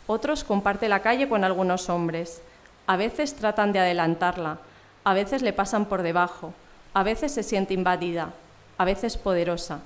[0.07, 2.43] otros comparte la calle con algunos hombres.
[2.87, 4.59] A veces tratan de adelantarla,
[5.05, 6.53] a veces le pasan por debajo,
[6.93, 8.31] a veces se siente invadida,
[8.79, 9.81] a veces poderosa.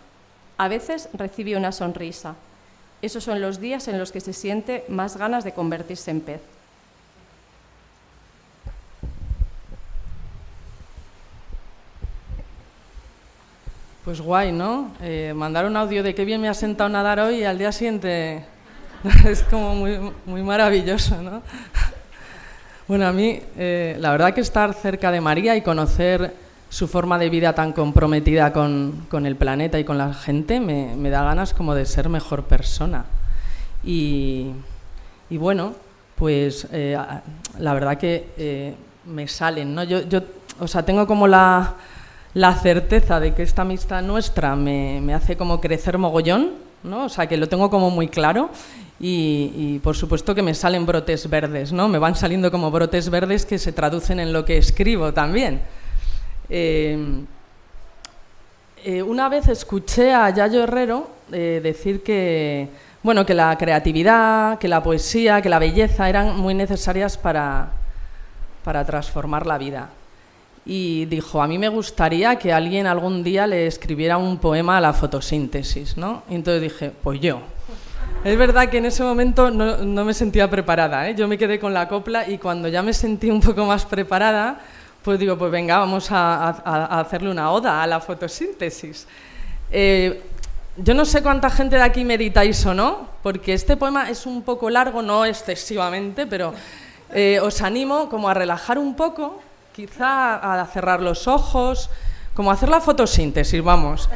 [0.56, 2.34] A veces recibe una sonrisa.
[3.02, 6.40] Esos son los días en los que se siente más ganas de convertirse en pez.
[14.04, 14.90] Pues guay, ¿no?
[15.00, 17.72] Eh, mandar un audio de qué bien me ha sentado nadar hoy y al día
[17.72, 18.44] siguiente
[19.24, 21.42] es como muy, muy maravilloso, ¿no?
[22.86, 26.34] Bueno, a mí eh, la verdad que estar cerca de María y conocer
[26.74, 31.22] su forma de vida tan comprometida con, el planeta y con la gente me, da
[31.22, 33.04] ganas como de ser mejor persona.
[33.84, 34.50] Y,
[35.30, 35.74] bueno,
[36.16, 36.98] pues eh,
[37.60, 38.74] la verdad que eh,
[39.06, 39.84] me salen, ¿no?
[39.84, 40.22] Yo, yo,
[40.58, 41.76] o sea, tengo como la,
[42.60, 47.04] certeza de que esta amistad nuestra me, hace como crecer mogollón, ¿no?
[47.04, 48.50] O sea, que lo tengo como muy claro
[48.98, 51.86] y, y, por supuesto que me salen brotes verdes, ¿no?
[51.86, 55.60] Me van saliendo como brotes verdes que se traducen en lo que escribo también.
[56.50, 57.24] Eh,
[58.86, 62.68] eh, una vez escuché a Yayo Herrero eh, decir que,
[63.02, 67.70] bueno, que la creatividad, que la poesía, que la belleza eran muy necesarias para,
[68.62, 69.88] para transformar la vida.
[70.66, 74.80] Y dijo, a mí me gustaría que alguien algún día le escribiera un poema a
[74.82, 76.22] la fotosíntesis, ¿no?
[76.28, 77.40] Y entonces dije, pues yo.
[78.22, 81.72] Es verdad que en ese momento no, no me sentía preparada, yo me quedé con
[81.72, 84.60] la copla y cuando ya me sentí un poco más preparada,
[85.04, 86.48] pues digo, pues venga, vamos a,
[86.98, 89.06] hacerle una oda a la fotosíntesis.
[89.70, 90.22] Eh,
[90.78, 94.42] yo no sé cuánta gente de aquí meditáis o no, porque este poema es un
[94.42, 96.54] poco largo, no excesivamente, pero
[97.12, 99.42] eh, os animo como a relajar un poco,
[99.76, 101.90] quizá a cerrar los ojos,
[102.32, 104.08] como a hacer la fotosíntesis, vamos.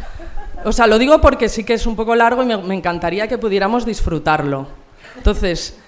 [0.65, 3.29] O sea, lo digo porque sí que es un poco largo y me, me encantaría
[3.29, 4.67] que pudiéramos disfrutarlo.
[5.17, 5.79] Entonces,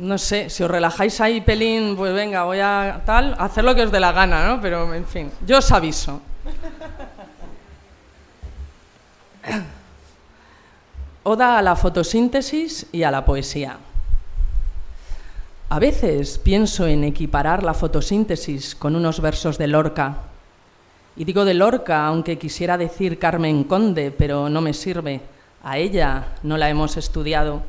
[0.00, 3.82] no sé, si os relajáis ahí pelín, pues venga, voy a tal, hacer lo que
[3.82, 4.60] os dé la gana, ¿no?
[4.60, 6.20] Pero en fin, yo os aviso.
[11.22, 13.76] Oda a la fotosíntesis y a la poesía.
[15.68, 20.16] A veces pienso en equiparar la fotosíntesis con unos versos de Lorca.
[21.14, 25.20] Y digo de Lorca, aunque quisiera decir Carmen Conde, pero no me sirve.
[25.62, 27.62] A ella no la hemos estudiado.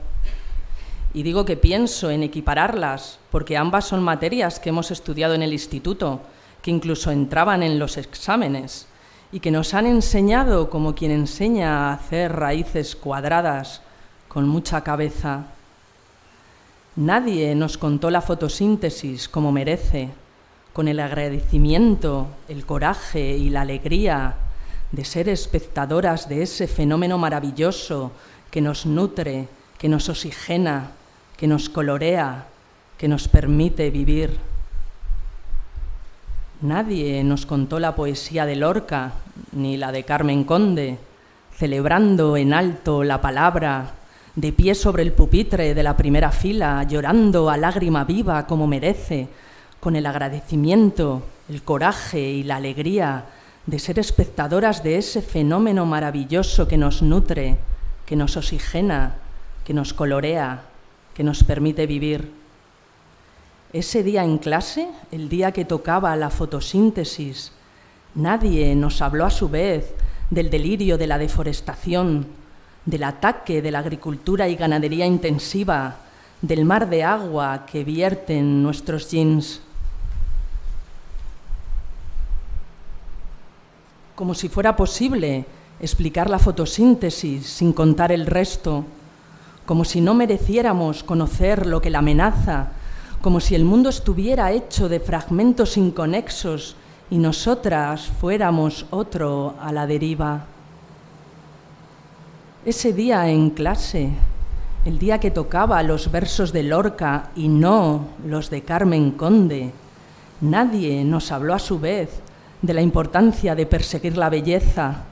[1.13, 5.51] Y digo que pienso en equipararlas, porque ambas son materias que hemos estudiado en el
[5.51, 6.21] instituto,
[6.61, 8.87] que incluso entraban en los exámenes,
[9.31, 13.81] y que nos han enseñado como quien enseña a hacer raíces cuadradas
[14.27, 15.45] con mucha cabeza.
[16.95, 20.09] Nadie nos contó la fotosíntesis como merece,
[20.73, 24.35] con el agradecimiento, el coraje y la alegría
[24.91, 28.11] de ser espectadoras de ese fenómeno maravilloso
[28.49, 29.47] que nos nutre,
[29.77, 30.91] que nos oxigena,
[31.41, 32.45] que nos colorea,
[32.99, 34.37] que nos permite vivir.
[36.61, 39.13] Nadie nos contó la poesía de Lorca
[39.51, 40.99] ni la de Carmen Conde,
[41.57, 43.93] celebrando en alto la palabra,
[44.35, 49.27] de pie sobre el pupitre de la primera fila, llorando a lágrima viva como merece,
[49.79, 53.25] con el agradecimiento, el coraje y la alegría
[53.65, 57.57] de ser espectadoras de ese fenómeno maravilloso que nos nutre,
[58.05, 59.15] que nos oxigena,
[59.65, 60.65] que nos colorea,
[61.13, 62.31] que nos permite vivir.
[63.73, 67.51] Ese día en clase, el día que tocaba la fotosíntesis,
[68.15, 69.93] nadie nos habló a su vez
[70.29, 72.27] del delirio de la deforestación,
[72.85, 75.97] del ataque de la agricultura y ganadería intensiva,
[76.41, 79.61] del mar de agua que vierten nuestros jeans.
[84.15, 85.45] Como si fuera posible
[85.79, 88.85] explicar la fotosíntesis sin contar el resto,
[89.65, 92.69] como si no mereciéramos conocer lo que la amenaza,
[93.21, 96.75] como si el mundo estuviera hecho de fragmentos inconexos
[97.09, 100.45] y nosotras fuéramos otro a la deriva.
[102.65, 104.09] Ese día en clase,
[104.85, 109.71] el día que tocaba los versos de Lorca y no los de Carmen Conde,
[110.41, 112.09] nadie nos habló a su vez
[112.61, 115.03] de la importancia de perseguir la belleza,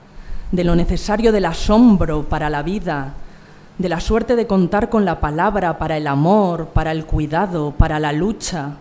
[0.52, 3.14] de lo necesario del asombro para la vida,
[3.80, 7.98] de la suerte de contar con la palabra para el amor, para el cuidado, para
[7.98, 8.74] la lucha,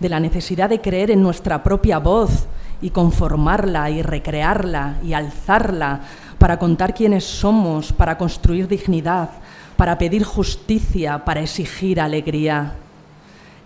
[0.00, 2.46] de la necesidad de creer en nuestra propia voz
[2.82, 6.00] y conformarla y recrearla y alzarla
[6.36, 9.30] para contar quiénes somos, para construir dignidad,
[9.76, 12.74] para pedir justicia, para exigir alegría.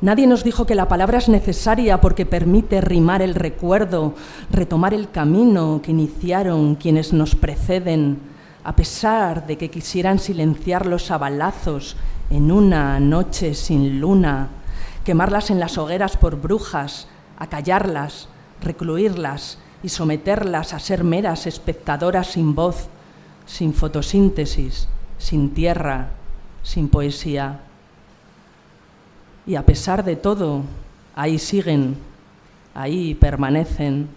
[0.03, 4.15] Nadie nos dijo que la palabra es necesaria porque permite rimar el recuerdo,
[4.51, 8.19] retomar el camino que iniciaron quienes nos preceden,
[8.69, 11.97] a pesar de que quisieran silenciar los abalazos
[12.29, 14.49] en una noche sin luna,
[15.05, 17.09] quemarlas en las hogueras por brujas,
[17.39, 18.29] acallarlas,
[18.61, 22.89] recluirlas y someterlas a ser meras espectadoras sin voz,
[23.47, 26.11] sin fotosíntesis, sin tierra,
[26.63, 27.61] sin poesía.
[29.47, 30.61] Y a pesar de todo,
[31.17, 31.97] ahí siguen,
[32.75, 34.11] ahí permanecen.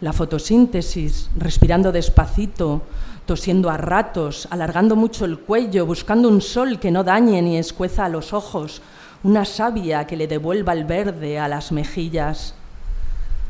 [0.00, 2.82] La fotosíntesis, respirando despacito,
[3.30, 8.06] tosiendo a ratos, alargando mucho el cuello, buscando un sol que no dañe ni escueza
[8.06, 8.82] a los ojos,
[9.22, 12.54] una savia que le devuelva el verde a las mejillas.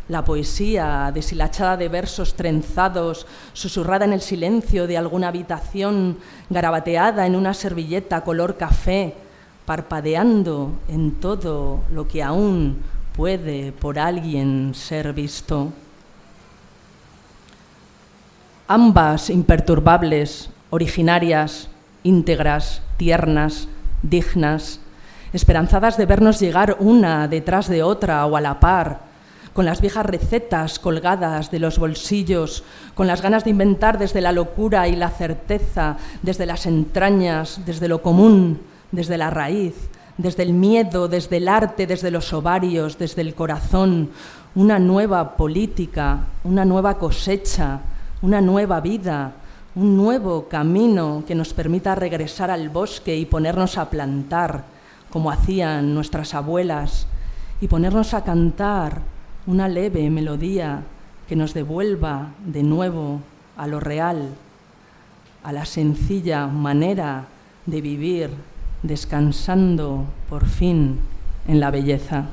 [0.09, 6.19] La poesía, deshilachada de versos trenzados, susurrada en el silencio de alguna habitación,
[6.51, 9.15] garabateada en una servilleta color café,
[9.65, 12.83] parpadeando en todo lo que aún
[13.17, 15.73] puede por alguien ser visto
[18.71, 21.67] ambas imperturbables, originarias,
[22.05, 23.67] íntegras, tiernas,
[24.05, 24.79] dignas,
[25.33, 29.01] esperanzadas de vernos llegar una detrás de otra o a la par,
[29.55, 32.63] con las viejas recetas colgadas de los bolsillos,
[32.95, 37.89] con las ganas de inventar desde la locura y la certeza, desde las entrañas, desde
[37.89, 38.61] lo común,
[38.93, 39.75] desde la raíz,
[40.17, 44.11] desde el miedo, desde el arte, desde los ovarios, desde el corazón,
[44.55, 47.81] una nueva política, una nueva cosecha,
[48.23, 49.33] una nueva vida,
[49.75, 54.65] un nuevo camino que nos permita regresar al bosque y ponernos a plantar,
[55.11, 57.07] como hacían nuestras abuelas,
[57.61, 59.03] y ponernos a cantar
[59.47, 60.83] una leve melodía
[61.29, 63.21] que nos devuelva de nuevo
[63.57, 64.29] a lo real,
[65.43, 67.27] a la sencilla manera
[67.67, 68.31] de vivir
[68.83, 70.99] descansando por fin
[71.47, 72.27] en la belleza.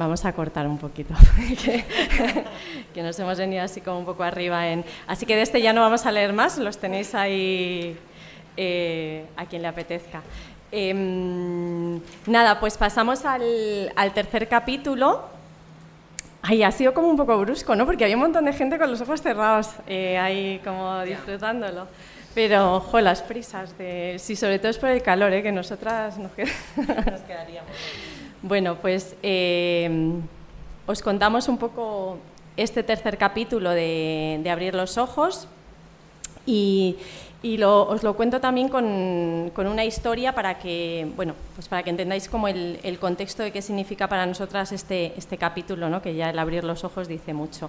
[0.00, 1.12] Vamos a cortar un poquito,
[2.94, 4.66] que, nos hemos venido así como un poco arriba.
[4.66, 4.82] En...
[5.06, 7.98] Así que de este ya no vamos a leer más, los tenéis ahí
[8.56, 10.22] eh, a quien le apetezca.
[10.72, 15.24] Em, nada, pues pasamos al, tercer capítulo
[16.40, 17.84] Ay, ha sido como un poco brusco, ¿no?
[17.84, 21.86] Porque había un montón de gente con los ojos cerrados eh, ahí como disfrutándolo.
[22.34, 24.16] Pero, ojo, las prisas de...
[24.18, 25.42] Sí, sobre todo es por el calor, ¿eh?
[25.42, 27.70] Que nosotras nos, nos quedaríamos.
[28.42, 30.12] bueno, pues eh,
[30.86, 32.18] os contamos un poco
[32.56, 35.46] este tercer capítulo de, Abrir los Ojos
[36.46, 36.96] y,
[37.42, 41.90] y os lo cuento también con, con, una historia para que, bueno, pues para que
[41.90, 46.02] entendáis como el, el, contexto de qué significa para nosotras este, este capítulo, ¿no?
[46.02, 47.68] que ya el abrir los ojos dice mucho.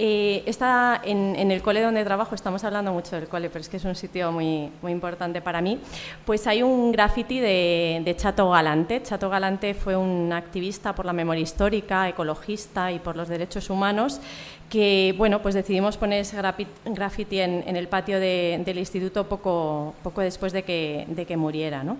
[0.00, 3.68] Eh, está en, en, el cole donde trabajo, estamos hablando mucho del cole, pero es
[3.68, 5.80] que es un sitio muy, muy importante para mí,
[6.24, 9.02] pues hay un graffiti de, de, Chato Galante.
[9.02, 14.20] Chato Galante fue un activista por la memoria histórica, ecologista y por los derechos humanos
[14.68, 16.36] que bueno, pues decidimos poner ese
[16.84, 21.36] graffiti en, en el patio de, del instituto poco, poco después de que, de que
[21.36, 21.82] muriera.
[21.82, 21.96] ¿no?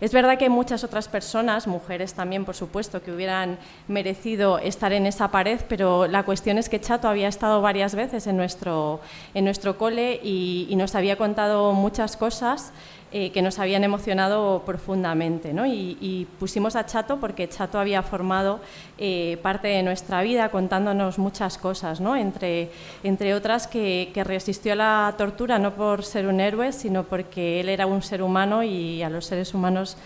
[0.00, 4.92] Es verdad que hay muchas otras personas, mujeres también, por supuesto, que hubieran merecido estar
[4.92, 9.00] en esa pared, pero la cuestión es que Chato había estado varias veces en nuestro,
[9.34, 12.72] en nuestro cole y, y nos había contado muchas cosas
[13.10, 15.54] eh, que nos habían emocionado profundamente.
[15.54, 15.64] ¿no?
[15.64, 18.60] Y, pusimos a Chato porque Chato había formado
[18.98, 22.16] eh, parte de nuestra vida contándonos muchas cosas, ¿no?
[22.16, 22.70] entre,
[23.02, 27.60] entre otras que, que, resistió a la tortura no por ser un héroe, sino porque
[27.60, 29.96] él era un ser humano y a los seres humanos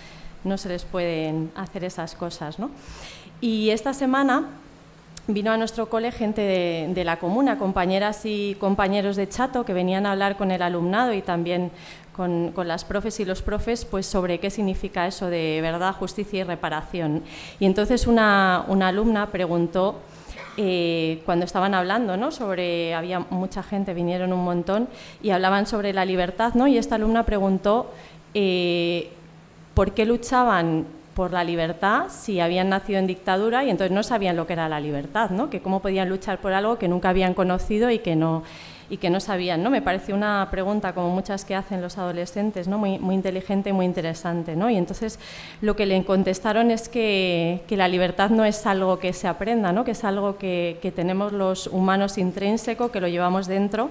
[0.45, 2.61] no se les pueden hacer esas cosas.
[2.61, 2.71] ¿no?
[3.41, 4.49] Y esta semana
[5.27, 9.73] vino a nuestro cole gente de, de, la comuna, compañeras y compañeros de Chato que
[9.73, 11.71] venían a hablar con el alumnado y también
[12.17, 16.45] con, las profes y los profes pues sobre qué significa eso de verdad, justicia y
[16.45, 17.23] reparación.
[17.59, 20.01] Y entonces una, una alumna preguntó,
[20.59, 22.31] eh, cuando estaban hablando, ¿no?
[22.31, 24.89] sobre, había mucha gente, vinieron un montón,
[25.23, 26.67] y hablaban sobre la libertad, ¿no?
[26.67, 27.91] y esta alumna preguntó
[28.35, 29.11] eh,
[29.75, 34.37] por qué luchaban por la libertad si habían nacido en dictadura y entonces no sabían
[34.37, 35.51] lo que era la libertad, ¿no?
[35.51, 38.43] que cómo podían luchar por algo que nunca habían conocido y que no
[38.93, 39.63] y que no sabían.
[39.63, 39.71] ¿no?
[39.71, 42.77] Me pareció una pregunta, como muchas que hacen los adolescentes, ¿no?
[42.77, 44.55] muy, muy inteligente y muy interesante.
[44.55, 44.69] ¿no?
[44.69, 45.19] Y entonces
[45.63, 49.73] lo que le contestaron es que, que, la libertad no es algo que se aprenda,
[49.73, 49.87] ¿no?
[49.87, 53.89] que es algo que, que tenemos los humanos intrínseco, que lo llevamos dentro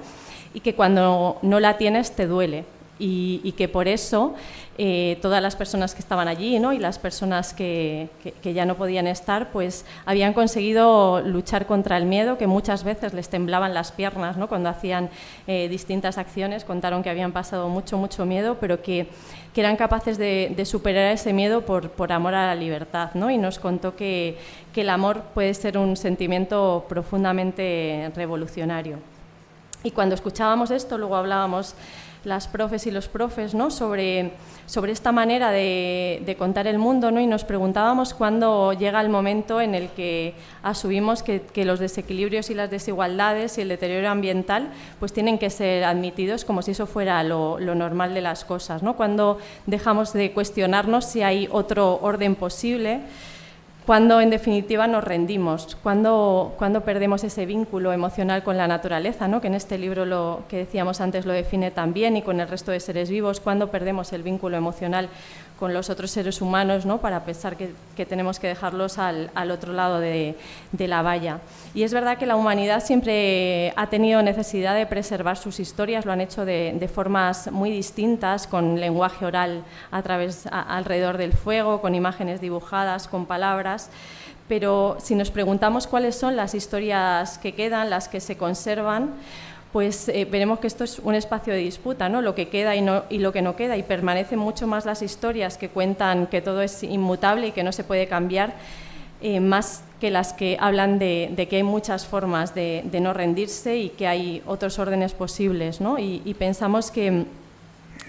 [0.54, 2.64] y que cuando no la tienes te duele.
[3.00, 4.36] Y, y que por eso
[4.78, 6.72] eh, todas las personas que estaban allí ¿no?
[6.72, 11.98] y las personas que, que, que, ya no podían estar, pues habían conseguido luchar contra
[11.98, 14.48] el miedo, que muchas veces les temblaban las piernas ¿no?
[14.48, 15.10] cuando hacían
[15.46, 19.08] eh, distintas acciones, contaron que habían pasado mucho, mucho miedo, pero que,
[19.54, 23.12] que eran capaces de, de, superar ese miedo por, por amor a la libertad.
[23.14, 23.30] ¿no?
[23.30, 24.38] Y nos contó que,
[24.74, 29.00] que el amor puede ser un sentimiento profundamente revolucionario.
[29.84, 31.76] Y cuando escuchábamos esto, luego hablábamos
[32.24, 33.72] las profes y los profes ¿no?
[33.72, 34.34] sobre,
[34.72, 37.20] sobre esta manera de, contar el mundo ¿no?
[37.20, 42.50] y nos preguntábamos cuándo llega el momento en el que asumimos que, que, los desequilibrios
[42.50, 46.86] y las desigualdades y el deterioro ambiental pues tienen que ser admitidos como si eso
[46.86, 48.82] fuera lo, lo normal de las cosas.
[48.82, 48.96] ¿no?
[48.96, 53.02] Cuando dejamos de cuestionarnos si hay otro orden posible
[53.92, 59.42] cuando en definitiva nos rendimos, cuando, cuando perdemos ese vínculo emocional con la naturaleza, ¿no?
[59.42, 62.72] que en este libro lo que decíamos antes lo define también y con el resto
[62.72, 65.10] de seres vivos, cuando perdemos el vínculo emocional
[65.62, 66.98] con los otros seres humanos ¿no?
[67.02, 70.36] para pensar que, que tenemos que dejarlos al, al otro lado de,
[70.72, 71.40] de, la valla.
[71.76, 76.14] Y es verdad que la humanidad siempre ha tenido necesidad de preservar sus historias, lo
[76.14, 81.32] han hecho de, de formas muy distintas, con lenguaje oral a través, a, alrededor del
[81.32, 83.92] fuego, con imágenes dibujadas, con palabras
[84.48, 89.12] pero si nos preguntamos cuáles son las historias que quedan, las que se conservan,
[89.72, 92.22] pues eh, veremos que esto es un espacio de disputa, ¿no?
[92.22, 95.02] lo que queda y, no, y, lo que no queda, y permanecen mucho más las
[95.02, 98.54] historias que cuentan que todo es inmutable y que no se puede cambiar,
[99.22, 103.78] eh, más que las que hablan de, que hay muchas formas de, de, no rendirse
[103.78, 105.80] y que hay otros órdenes posibles.
[105.80, 106.00] ¿no?
[106.00, 107.26] Y, y pensamos que,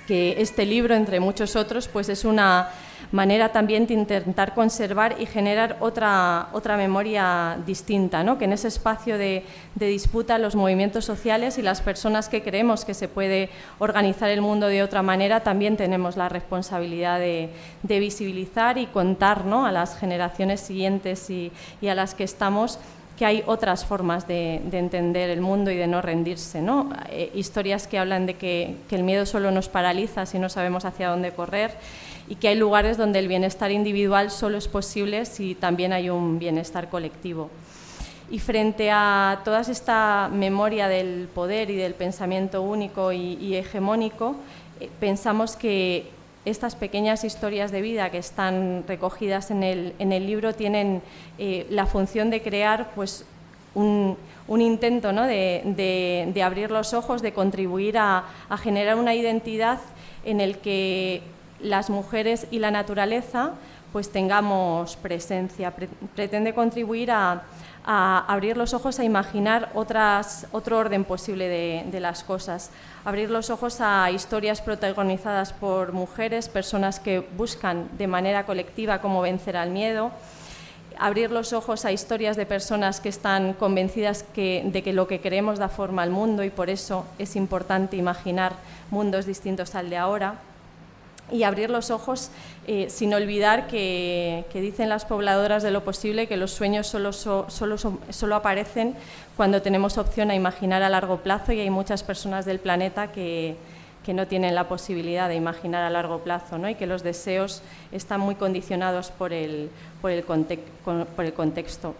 [0.08, 2.70] que este libro, entre muchos otros, pues es una
[3.12, 8.38] manera también de intentar conservar y generar otra, otra memoria distinta, ¿no?
[8.38, 9.44] que en ese espacio de,
[9.74, 14.40] de, disputa los movimientos sociales y las personas que creemos que se puede organizar el
[14.40, 17.50] mundo de otra manera también tenemos la responsabilidad de,
[17.82, 19.66] de visibilizar y contar ¿no?
[19.66, 22.78] a las generaciones siguientes y, y a las que estamos
[23.18, 26.62] que hay otras formas de, de, entender el mundo y de no rendirse.
[26.62, 26.90] ¿no?
[27.10, 30.86] Eh, historias que hablan de que, que, el miedo solo nos paraliza si no sabemos
[30.86, 31.72] hacia dónde correr
[32.32, 36.38] y que hay lugares donde el bienestar individual solo es posible si también hay un
[36.38, 37.50] bienestar colectivo.
[38.30, 44.36] Y frente a toda esta memoria del poder y del pensamiento único y, hegemónico,
[44.80, 46.08] eh, pensamos que
[46.46, 51.02] estas pequeñas historias de vida que están recogidas en el, en el libro tienen
[51.36, 53.26] eh, la función de crear pues,
[53.74, 54.16] un,
[54.48, 55.26] un intento ¿no?
[55.26, 59.80] de, de, de, abrir los ojos, de contribuir a, a, generar una identidad
[60.24, 61.20] en el que
[61.62, 63.52] las mujeres y la naturaleza
[63.92, 65.72] pues tengamos presencia.
[66.14, 67.42] Pretende contribuir a,
[67.84, 72.70] abrir los ojos a imaginar otras, otro orden posible de, de, las cosas,
[73.04, 79.20] abrir los ojos a historias protagonizadas por mujeres, personas que buscan de manera colectiva cómo
[79.20, 80.12] vencer al miedo,
[80.96, 85.20] abrir los ojos a historias de personas que están convencidas que, de que lo que
[85.20, 88.54] queremos da forma al mundo y por eso es importante imaginar
[88.90, 90.36] mundos distintos al de ahora
[91.32, 92.30] y abrir los ojos
[92.66, 97.46] eh, sin olvidar que, dicen las pobladoras de lo posible que los sueños solo, so,
[97.48, 98.94] solo, solo, aparecen
[99.36, 103.56] cuando tenemos opción a imaginar a largo plazo y hay muchas personas del planeta que,
[104.04, 106.68] que no tienen la posibilidad de imaginar a largo plazo ¿no?
[106.68, 107.62] y que los deseos
[107.92, 109.70] están muy condicionados por el,
[110.00, 111.94] por el, por el contexto.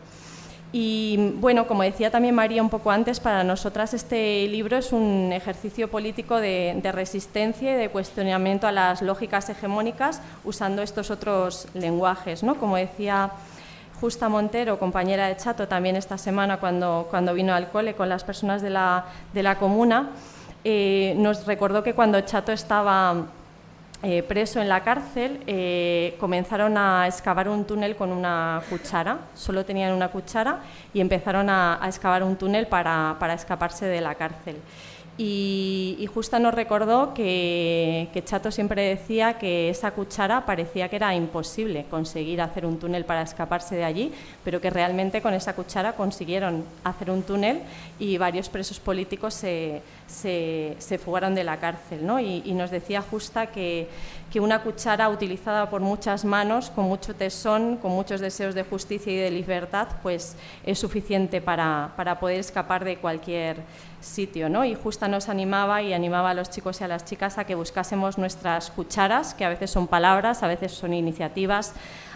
[0.75, 5.31] Y bueno, como decía también María un poco antes, para nosotras este libro es un
[5.31, 12.43] ejercicio político de, resistencia y de cuestionamiento a las lógicas hegemónicas usando estos otros lenguajes.
[12.43, 12.55] ¿no?
[12.55, 13.33] Como decía
[14.01, 18.25] Justa Montero, compañera de Chato, también esta semana cuando, cuando vino al cole con las
[18.25, 19.05] personas de la,
[19.35, 20.09] de la comuna,
[20.65, 23.27] eh, nos recordó que cuando Chato estaba
[24.05, 29.65] eh, preso en la cárcel, eh, comenzaron a excavar un túnel con una cuchara, solo
[29.65, 30.59] tenían una cuchara
[30.93, 34.57] y empezaron a, excavar un túnel para, escaparse de la cárcel.
[35.19, 40.97] Y, y Justa nos recordó que, que, Chato siempre decía que esa cuchara parecía que
[40.97, 44.11] era imposible conseguir hacer un túnel para escaparse de allí,
[44.43, 47.61] pero que realmente con esa cuchara consiguieron hacer un túnel
[47.99, 52.07] y varios presos políticos se, se, se fugaron de la cárcel.
[52.07, 52.19] ¿no?
[52.19, 53.89] Y, y nos decía Justa que,
[54.33, 59.13] que una cuchara utilizada por muchas manos, con mucho tesón, con muchos deseos de justicia
[59.13, 63.59] y de libertad, pues es suficiente para, para poder escapar de cualquier
[64.03, 64.49] sitio.
[64.49, 64.65] ¿no?
[64.65, 67.55] Y Justa nos animaba y animaba a los chicos y a las chicas a que
[67.55, 71.73] buscásemos nuestras cucharas, que a veces son palabras, a veces son iniciativas,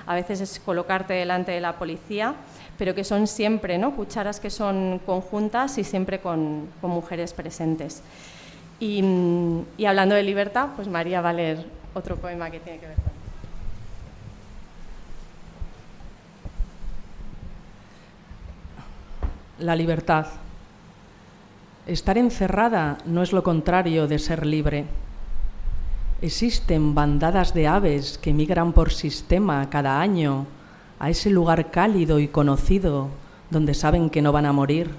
[0.06, 2.34] a veces es colocarte delante de la policía,
[2.78, 3.94] pero que son siempre ¿no?
[3.94, 8.02] cucharas que son conjuntas y siempre con, mujeres presentes.
[8.78, 9.02] Y,
[9.86, 13.16] hablando de libertad, pues María va a leer otro poema que tiene que ver con.
[19.58, 20.26] La libertad.
[21.86, 24.86] Estar encerrada no es lo contrario de ser libre.
[26.20, 30.46] Existen bandadas de aves que migran por sistema cada año
[30.98, 33.10] a ese lugar cálido y conocido
[33.50, 34.90] donde saben que no van a morir.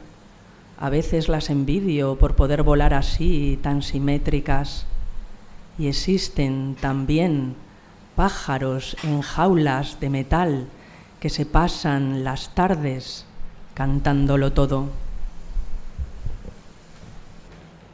[0.79, 4.85] A veces las envidio por poder volar así, tan simétricas.
[5.77, 7.55] Y existen también
[8.15, 10.67] pájaros en jaulas de metal
[11.19, 13.25] que se pasan las tardes
[13.73, 15.06] cantándolo todo.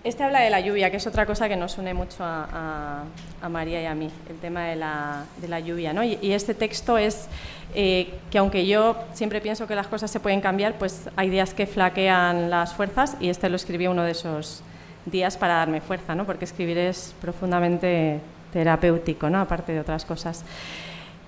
[0.03, 3.03] Este habla de la lluvia, que es otra cosa que nos une mucho a,
[3.49, 5.93] María y a mí, el tema de la, lluvia.
[5.93, 6.03] ¿no?
[6.03, 7.27] Y, y, este texto es
[7.73, 11.53] eh, que aunque yo siempre pienso que las cosas se pueden cambiar, pues hay días
[11.53, 14.61] que flaquean las fuerzas y este lo escribí uno de esos
[15.05, 16.25] días para darme fuerza, ¿no?
[16.25, 18.19] porque escribir es profundamente
[18.51, 19.39] terapéutico, ¿no?
[19.39, 20.43] aparte de otras cosas.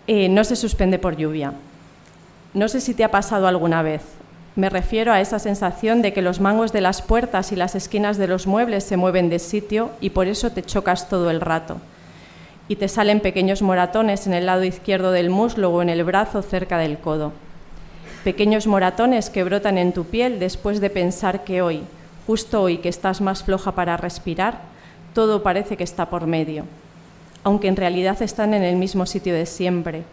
[0.06, 1.54] Eh, no se suspende por lluvia.
[2.54, 4.02] No sé si te ha pasado alguna vez.
[4.56, 8.18] Me refiero a esa sensación de que los mangos de las puertas y las esquinas
[8.18, 11.78] de los muebles se mueven de sitio y por eso te chocas todo el rato.
[12.70, 16.42] Y te salen pequeños moratones en el lado izquierdo del muslo o en el brazo
[16.42, 17.34] cerca del codo.
[18.24, 21.82] Pequeños moratones que brotan en tu piel después de pensar que hoy,
[22.26, 24.62] justo hoy que estás más floja para respirar,
[25.14, 26.64] todo parece que está por medio,
[27.44, 30.04] aunque en realidad están en el mismo sitio de siempre,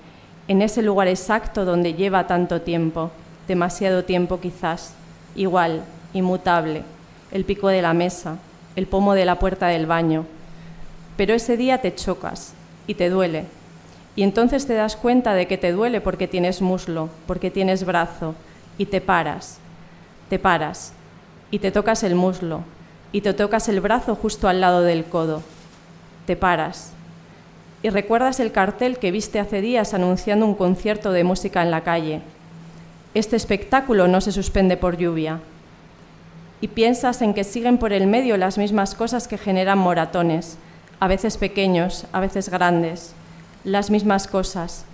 [0.48, 3.12] en ese lugar exacto donde lleva tanto tiempo
[3.48, 4.94] demasiado tiempo quizás,
[5.34, 5.82] igual,
[6.14, 6.82] inmutable,
[7.30, 8.38] el pico de la mesa,
[8.76, 10.26] el pomo de la puerta del baño.
[11.16, 12.54] Pero ese día te chocas
[12.86, 13.44] y te duele.
[14.14, 18.34] Y entonces te das cuenta de que te duele porque tienes muslo, porque tienes brazo,
[18.78, 19.58] y te paras,
[20.28, 20.92] te paras,
[21.50, 22.62] y te tocas el muslo,
[23.10, 25.42] y te tocas el brazo justo al lado del codo.
[26.26, 26.92] Te paras.
[27.82, 31.82] Y recuerdas el cartel que viste hace días anunciando un concierto de música en la
[31.82, 32.22] calle,
[33.14, 35.40] este espectáculo no se suspende por lluvia.
[36.62, 40.56] Y piensas en que siguen por el medio las mismas cosas que generan moratones,
[40.98, 43.12] a veces pequeños, a veces grandes,
[43.64, 44.86] las mismas cosas,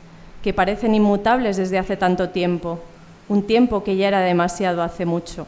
[0.42, 2.80] que parecen inmutables desde hace tanto tiempo,
[3.28, 5.46] un tiempo que ya era demasiado hace mucho.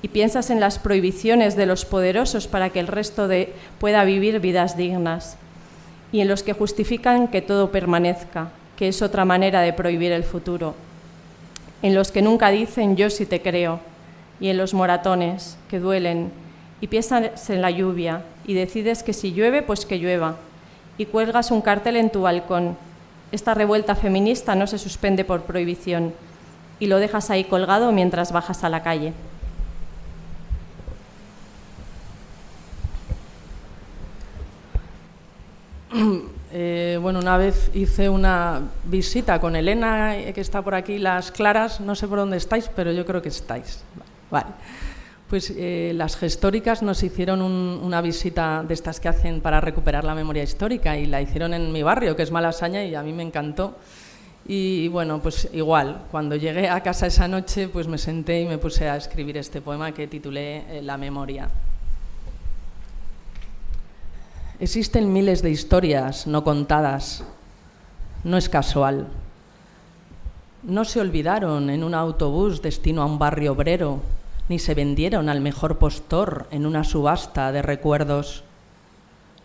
[0.00, 4.40] Y piensas en las prohibiciones de los poderosos para que el resto de pueda vivir
[4.40, 5.36] vidas dignas.
[6.10, 10.24] y en los que justifican que todo permanezca, que es otra manera de prohibir el
[10.24, 10.74] futuro,
[11.82, 13.80] en los que nunca dicen yo sí te creo,
[14.40, 16.32] y en los moratones que duelen,
[16.80, 20.36] y piensas en la lluvia, y decides que si llueve, pues que llueva,
[20.98, 22.76] y cuelgas un cartel en tu balcón.
[23.30, 26.14] Esta revuelta feminista no se suspende por prohibición,
[26.80, 29.12] y lo dejas ahí colgado mientras bajas a la calle.
[36.54, 41.32] Eh, bueno, una vez hice una visita con Elena, eh, que está por aquí, las
[41.32, 43.82] Claras, no sé por dónde estáis, pero yo creo que estáis.
[44.30, 44.48] Vale.
[45.30, 50.14] Pues eh, las gestóricas nos hicieron una visita de estas que hacen para recuperar la
[50.14, 53.22] memoria histórica y la hicieron en mi barrio, que es Malasaña, y a mí me
[53.22, 53.78] encantó.
[54.46, 58.58] Y bueno, pues igual, cuando llegué a casa esa noche, pues me senté y me
[58.58, 61.48] puse a escribir este poema que titulé La memoria.
[64.62, 67.24] Existen miles de historias no contadas.
[68.22, 69.08] No es casual.
[70.62, 74.02] No se olvidaron en un autobús destino a un barrio obrero,
[74.48, 78.44] ni se vendieron al mejor postor en una subasta de recuerdos.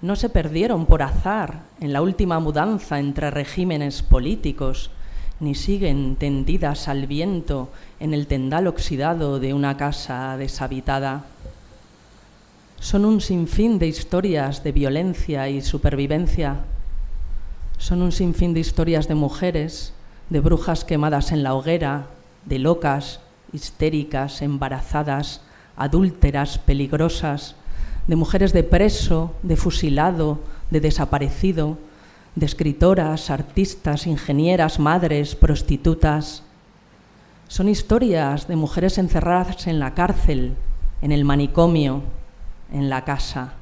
[0.03, 4.91] No se perdieron por azar en la última mudanza entre regímenes políticos,
[5.39, 7.69] ni siguen tendidas al viento
[7.99, 11.25] en el tendal oxidado de una casa deshabitada
[12.79, 16.57] son un sinfín de historias de violencia y supervivencia.
[17.77, 19.93] Son un sinfín de historias de mujeres,
[20.29, 22.07] de brujas quemadas en la hoguera,
[22.45, 23.19] de locas,
[23.51, 25.41] histéricas, embarazadas,
[25.75, 27.55] adúlteras, peligrosas,
[28.07, 30.39] de mujeres de preso, de fusilado,
[30.69, 31.77] de desaparecido,
[32.35, 36.43] de escritoras, artistas, ingenieras, madres, prostitutas.
[37.47, 40.53] Son historias de mujeres encerradas en la cárcel,
[41.01, 42.03] en el manicomio,
[42.71, 43.53] en la casa.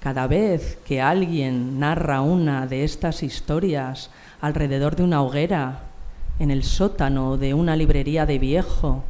[0.00, 4.10] Cada vez que alguien narra una de estas historias
[4.40, 5.80] alrededor de una hoguera,
[6.38, 9.04] en el sótano de una librería de viejo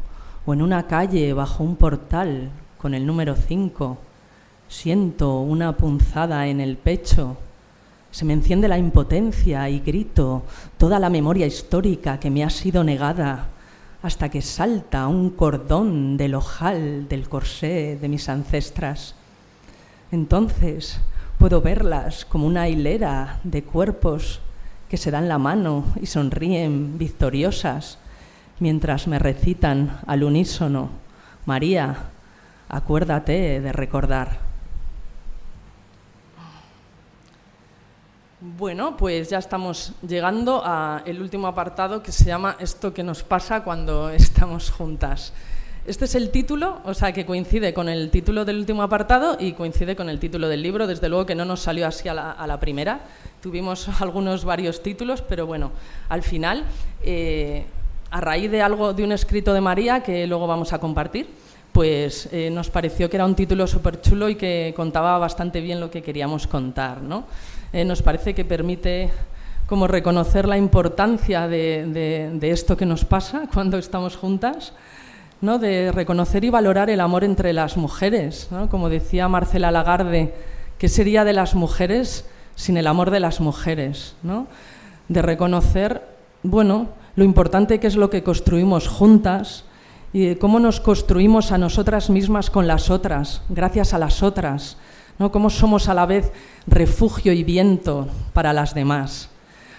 [0.45, 3.99] o en una calle bajo un portal con el número 5,
[4.69, 7.37] siento una punzada en el pecho,
[8.11, 10.43] se me enciende la impotencia y grito
[10.77, 13.47] toda la memoria histórica que me ha sido negada
[14.03, 19.15] hasta que salta un cordón del ojal del corsé de mis ancestras.
[20.11, 21.01] Entonces
[21.39, 24.41] puedo verlas como una hilera de cuerpos
[24.89, 27.99] que se dan la mano y sonríen victoriosas
[28.59, 30.91] mientras me recitan al unísono,
[31.47, 32.11] María,
[32.69, 34.50] acuérdate de recordar.
[38.43, 43.63] Bueno, pues ya estamos llegando al último apartado que se llama Esto que nos pasa
[43.63, 45.35] cuando estamos juntas.
[45.87, 49.53] Este es el título, o sea que coincide con el título del último apartado y
[49.53, 50.87] coincide con el título del libro.
[50.87, 53.01] Desde luego que no nos salió así a la, primera.
[53.43, 55.73] Tuvimos algunos varios títulos, pero bueno,
[56.09, 56.65] al final,
[57.03, 57.67] eh,
[58.11, 61.29] a raíz de algo de un escrito de María que luego vamos a compartir,
[61.73, 65.79] pues eh, nos pareció que era un título súper chulo y que contaba bastante bien
[65.79, 67.27] lo que queríamos contar, ¿no?
[67.73, 69.11] Eh, nos parece que permite
[69.67, 74.73] como reconocer la importancia de, esto que nos pasa cuando estamos juntas,
[75.41, 75.59] ¿no?
[75.59, 78.49] de reconocer y valorar el amor entre las mujeres.
[78.71, 80.35] Como decía Marcela Lagarde,
[80.79, 82.27] ¿qué sería de las mujeres
[82.57, 84.17] sin el amor de las mujeres?
[84.25, 84.49] ¿no?
[85.09, 86.03] De reconocer
[86.43, 89.65] bueno, lo importante que es lo que construimos juntas
[90.13, 94.77] y cómo nos construimos a nosotras mismas con las otras, gracias a las otras
[95.21, 95.31] ¿no?
[95.31, 96.33] cómo somos a la vez
[96.67, 99.29] refugio y viento para las demás.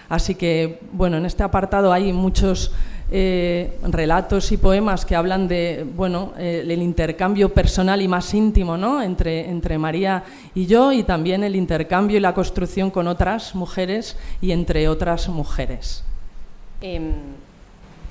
[0.08, 2.72] Así que, bueno, en este apartado hay muchos
[3.10, 8.76] eh, relatos y poemas que hablan de, bueno, eh, el intercambio personal y más íntimo,
[8.76, 9.02] ¿no?
[9.02, 10.22] Entre, entre María
[10.54, 15.28] y yo y también el intercambio y la construcción con otras mujeres y entre otras
[15.28, 16.04] mujeres.
[16.80, 17.12] Em,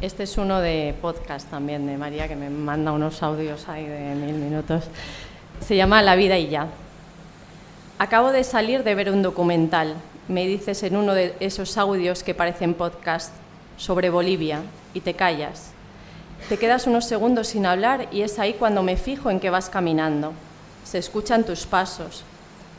[0.02, 4.16] este es uno de podcast también de María, que me manda unos audios ahí de
[4.16, 4.84] mil minutos.
[5.62, 6.68] Se llama La vida y ya.
[8.02, 9.94] Acabo de salir de ver un documental,
[10.28, 13.32] me dices en uno de esos audios que parecen podcast,
[13.78, 14.64] sobre Bolivia,
[14.95, 15.69] y te callas.
[16.49, 19.69] Te quedas unos segundos sin hablar y es ahí cuando me fijo en que vas
[19.69, 20.34] caminando.
[20.84, 22.23] Se escuchan tus pasos.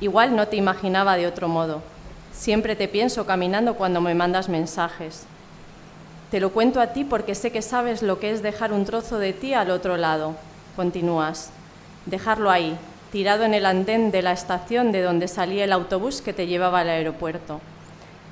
[0.00, 1.82] Igual no te imaginaba de otro modo.
[2.32, 5.22] Siempre te pienso caminando cuando me mandas mensajes.
[6.32, 9.20] Te lo cuento a ti porque sé que sabes lo que es dejar un trozo
[9.20, 10.34] de ti al otro lado.
[10.74, 11.50] Continúas.
[12.06, 12.76] Dejarlo ahí,
[13.12, 16.80] tirado en el andén de la estación de donde salía el autobús que te llevaba
[16.80, 17.60] al aeropuerto.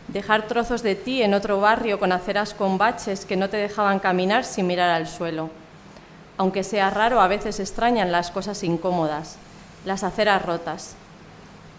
[0.09, 3.99] Dejar trozos de ti en otro barrio con aceras con baches que no te dejaban
[3.99, 5.51] caminar sin mirar al suelo.
[6.39, 9.37] Aunque sea raro, a veces extrañan las cosas incómodas,
[9.85, 10.95] las aceras rotas.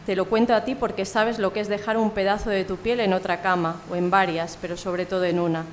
[0.06, 2.78] Te lo cuento a ti porque sabes lo que es dejar un pedazo de tu
[2.78, 5.66] piel en otra cama, o en varias, pero sobre todo en una,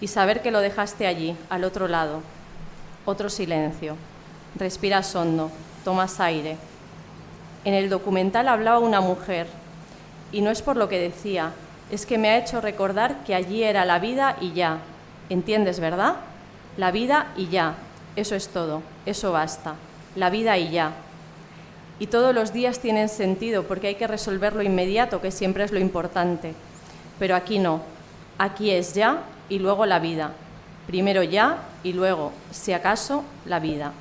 [0.00, 2.22] y saber que lo dejaste allí, al otro lado.
[3.04, 3.96] Otro silencio.
[4.56, 5.52] Respiras hondo,
[5.86, 6.56] tomas aire.
[7.64, 9.46] En el documental hablaba una mujer,
[10.32, 11.52] y no es por lo que decía,
[11.92, 14.78] es que me ha hecho recordar que allí era la vida y ya.
[15.28, 16.16] ¿Entiendes, verdad?
[16.76, 17.76] La vida y ya.
[18.16, 19.76] Eso es todo, eso basta.
[20.16, 20.92] La vida y ya
[21.98, 25.70] y todos los días tienen sentido porque hay que resolver lo inmediato, que siempre es
[25.70, 26.54] lo importante.
[27.20, 27.80] Pero aquí no,
[28.38, 30.32] aquí es ya y luego la vida.
[30.88, 33.92] Primero ya y luego, si acaso, la vida.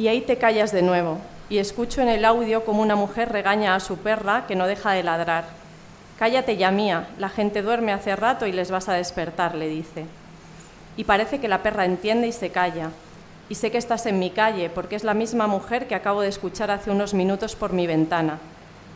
[0.00, 1.18] Y ahí te callas de nuevo
[1.50, 4.92] y escucho en el audio como una mujer regaña a su perra que no deja
[4.92, 5.44] de ladrar.
[6.18, 10.06] Cállate ya mía, la gente duerme hace rato y les vas a despertar, le dice.
[10.96, 12.92] Y parece que la perra entiende y se calla,
[13.50, 16.28] y sé que estás en mi calle porque es la misma mujer que acabo de
[16.28, 18.38] escuchar hace unos minutos por mi ventana.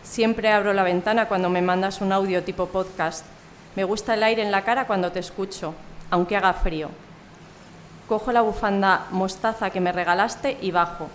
[0.05, 3.27] Siempre abro la ventana cuando me mandas un audio tipo podcast.
[3.77, 5.75] Me gusta el aire en la cara cuando te escucho,
[6.11, 6.89] aunque haga frío.
[8.09, 11.09] Cojo la bufanda mostaza que me regalaste y bajo.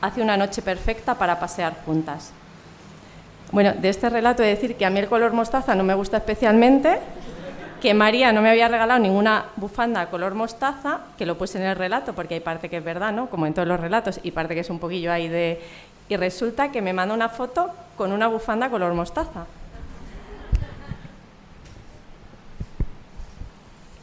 [0.00, 2.32] Hace una noche perfecta para pasear juntas.
[3.52, 6.18] Bueno, de este relato de decir que a mí el color mostaza no me gusta
[6.18, 7.00] especialmente,
[7.80, 11.76] que María no me había regalado ninguna bufanda color mostaza, que lo puse en el
[11.76, 13.28] relato, porque hay parte que es verdad, ¿no?
[13.28, 15.60] Como en todos los relatos, y parte que es un poquillo ahí de...
[16.08, 19.46] Y resulta que me manda una foto con una bufanda color mostaza.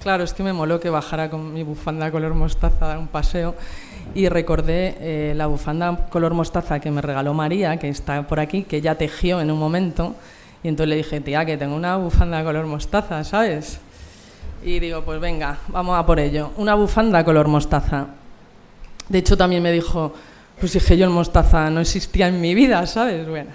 [0.08, 3.10] Claro, es que me moló que bajara con mi bufanda color mostaza a dar un
[3.10, 3.56] paseo
[4.16, 8.64] y recordé eh, la bufanda color mostaza que me regaló María, que está por aquí,
[8.64, 10.16] que ella tejió en un momento
[10.64, 13.82] y entonces le dije, tía, que tengo una bufanda color mostaza, ¿sabes?
[14.64, 16.52] Y digo, pues venga, vamos a por ello.
[16.56, 18.08] Una bufanda color mostaza.
[19.10, 20.14] De hecho, también me dijo,
[20.58, 23.28] pues dije yo el mostaza no existía en mi vida, ¿sabes?
[23.28, 23.52] Bueno.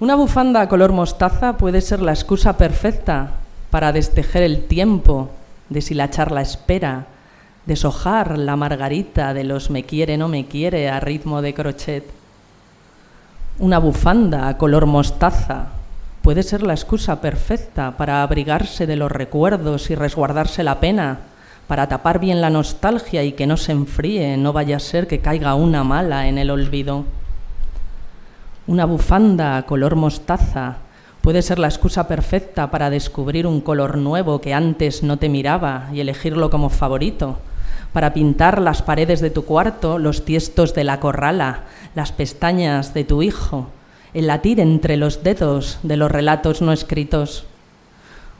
[0.00, 3.30] Una bufanda color mostaza puede ser la excusa perfecta
[3.70, 5.30] para destejer el tiempo,
[5.68, 7.06] deshilachar la espera,
[7.66, 12.04] deshojar la margarita de los me quiere, no me quiere a ritmo de crochet.
[13.58, 15.68] Una bufanda color mostaza
[16.22, 21.20] puede ser la excusa perfecta para abrigarse de los recuerdos y resguardarse la pena,
[21.66, 25.20] para tapar bien la nostalgia y que no se enfríe, no vaya a ser que
[25.20, 27.04] caiga una mala en el olvido.
[28.68, 30.78] Una bufanda color mostaza
[31.26, 35.88] puede ser la excusa perfecta para descubrir un color nuevo que antes no te miraba
[35.92, 37.38] y elegirlo como favorito,
[37.92, 41.64] para pintar las paredes de tu cuarto, los tiestos de la corrala,
[41.96, 43.66] las pestañas de tu hijo,
[44.14, 47.44] el latir entre los dedos de los relatos no escritos.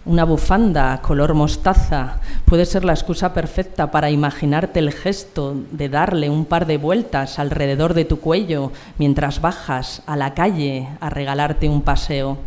[0.05, 6.31] Una bufanda color mostaza puede ser la excusa perfecta para imaginarte el gesto de darle
[6.31, 11.69] un par de vueltas alrededor de tu cuello mientras bajas a la calle a regalarte
[11.69, 12.39] un paseo.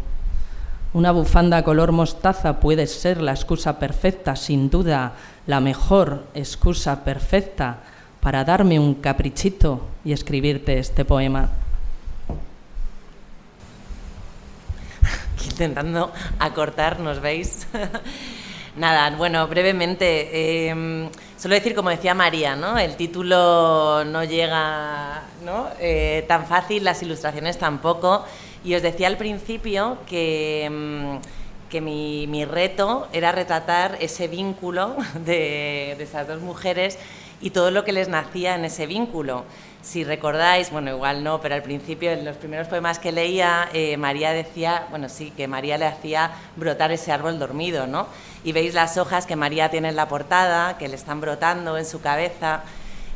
[0.92, 5.14] Una bufanda color mostaza puede ser la excusa perfecta, sin duda,
[5.46, 7.78] la mejor excusa perfecta
[8.22, 11.50] para darme un caprichito y escribirte este poema.
[15.46, 17.68] intentando acortar, ¿nos veis?
[18.76, 21.10] Nada, bueno, brevemente, eh,
[21.44, 22.80] decir, como decía María, ¿no?
[22.80, 25.68] el título no llega ¿no?
[25.80, 28.26] Eh, tan fácil, las ilustraciones tampoco,
[28.64, 31.20] y os decía al principio que, em,
[31.70, 34.96] que mi, mi, reto era retratar ese vínculo
[35.26, 36.98] de, de estas dos mujeres
[37.42, 39.46] y todo lo que les nacía en ese vínculo.
[39.82, 43.96] Si recordáis, bueno, igual no, pero al principio, en los primeros poemas que leía, eh,
[43.96, 48.08] María decía, bueno, sí, que María le hacía brotar ese árbol dormido, ¿no?
[48.44, 51.86] Y veis las hojas que María tiene en la portada, que le están brotando en
[51.86, 52.64] su cabeza.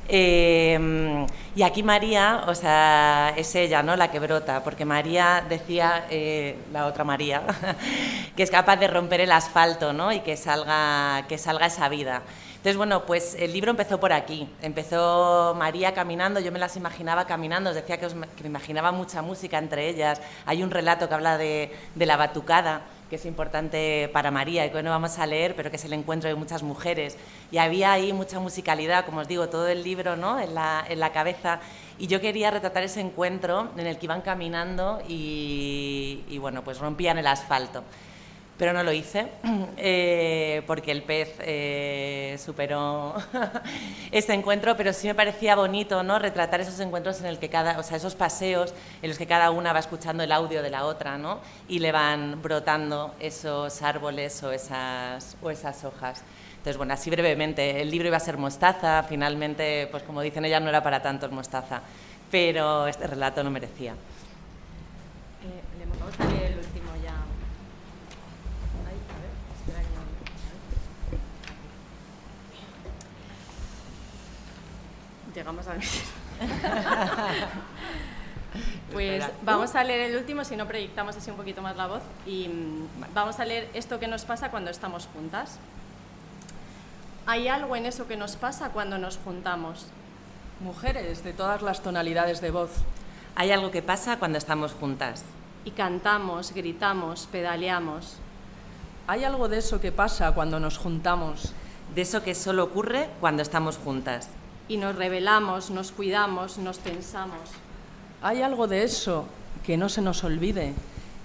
[0.07, 1.25] Em,
[1.55, 3.95] y aquí María, o sea, es ella, ¿no?
[3.95, 7.43] La que brota, porque María decía, eh, la otra María,
[8.35, 10.11] que es capaz de romper el asfalto, ¿no?
[10.11, 12.23] Y que salga, que salga esa vida.
[12.63, 14.47] Entonces, bueno, pues el libro empezó por aquí.
[14.61, 19.57] Empezó María caminando, yo me las imaginaba caminando, os decía que, me imaginaba mucha música
[19.57, 20.21] entre ellas.
[20.45, 22.83] Hay un relato que habla de, la batucada,
[23.13, 25.93] que es importante para María y que no vamos a leer, pero que es el
[25.93, 27.15] encuentro de muchas mujeres.
[27.51, 30.39] Y había ahí mucha musicalidad, como os digo, todo el libro ¿no?
[30.39, 31.59] en, la, en la cabeza.
[31.99, 36.79] Y yo quería retratar ese encuentro en el que iban caminando y, y bueno, pues
[36.79, 37.83] rompían el asfalto
[38.57, 39.27] pero no lo hice
[39.77, 43.15] eh, porque el pez eh, superó
[44.11, 46.19] este encuentro, pero sí me parecía bonito ¿no?
[46.19, 49.51] retratar esos encuentros en el que cada, o sea, esos paseos en los que cada
[49.51, 51.39] una va escuchando el audio de la otra ¿no?
[51.67, 56.23] y le van brotando esos árboles o esas, o esas hojas.
[56.63, 60.61] Entonces, bueno, así brevemente, el libro iba a ser mostaza, finalmente, pues como dicen ellas,
[60.61, 61.81] no era para tanto el mostaza,
[62.31, 63.95] pero este relato no merecía.
[75.33, 75.79] Llegamos al
[78.91, 82.03] Pues vamos a leer el último, si no proyectamos así un poquito más la voz,
[82.27, 85.57] y mm, vamos a leer esto que nos pasa cuando estamos juntas.
[87.25, 89.87] Hay algo en eso que nos pasa cuando nos juntamos.
[90.59, 92.69] Mujeres de todas las tonalidades de voz.
[93.35, 95.23] Hay algo que pasa cuando estamos juntas.
[95.65, 98.17] Y cantamos, gritamos, pedaleamos.
[99.07, 101.53] Hay algo de eso que pasa cuando nos juntamos.
[101.95, 104.29] De eso que solo ocurre cuando estamos juntas.
[104.67, 107.41] Y nos revelamos, nos cuidamos, nos pensamos.
[108.21, 109.25] Hay algo de eso
[109.65, 110.73] que no se nos olvide.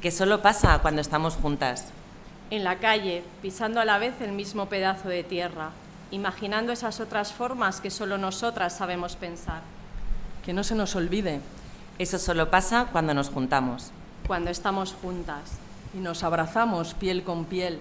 [0.01, 1.89] Que solo pasa cuando estamos juntas.
[2.51, 5.71] En la calle, pisando a la vez el mismo pedazo de tierra,
[6.11, 9.61] imaginando esas otras formas que solo nosotras sabemos pensar.
[10.45, 11.41] Que no se nos olvide.
[11.99, 13.91] Eso solo pasa cuando nos juntamos.
[14.27, 15.43] Cuando estamos juntas.
[15.95, 17.81] Y nos abrazamos piel con piel.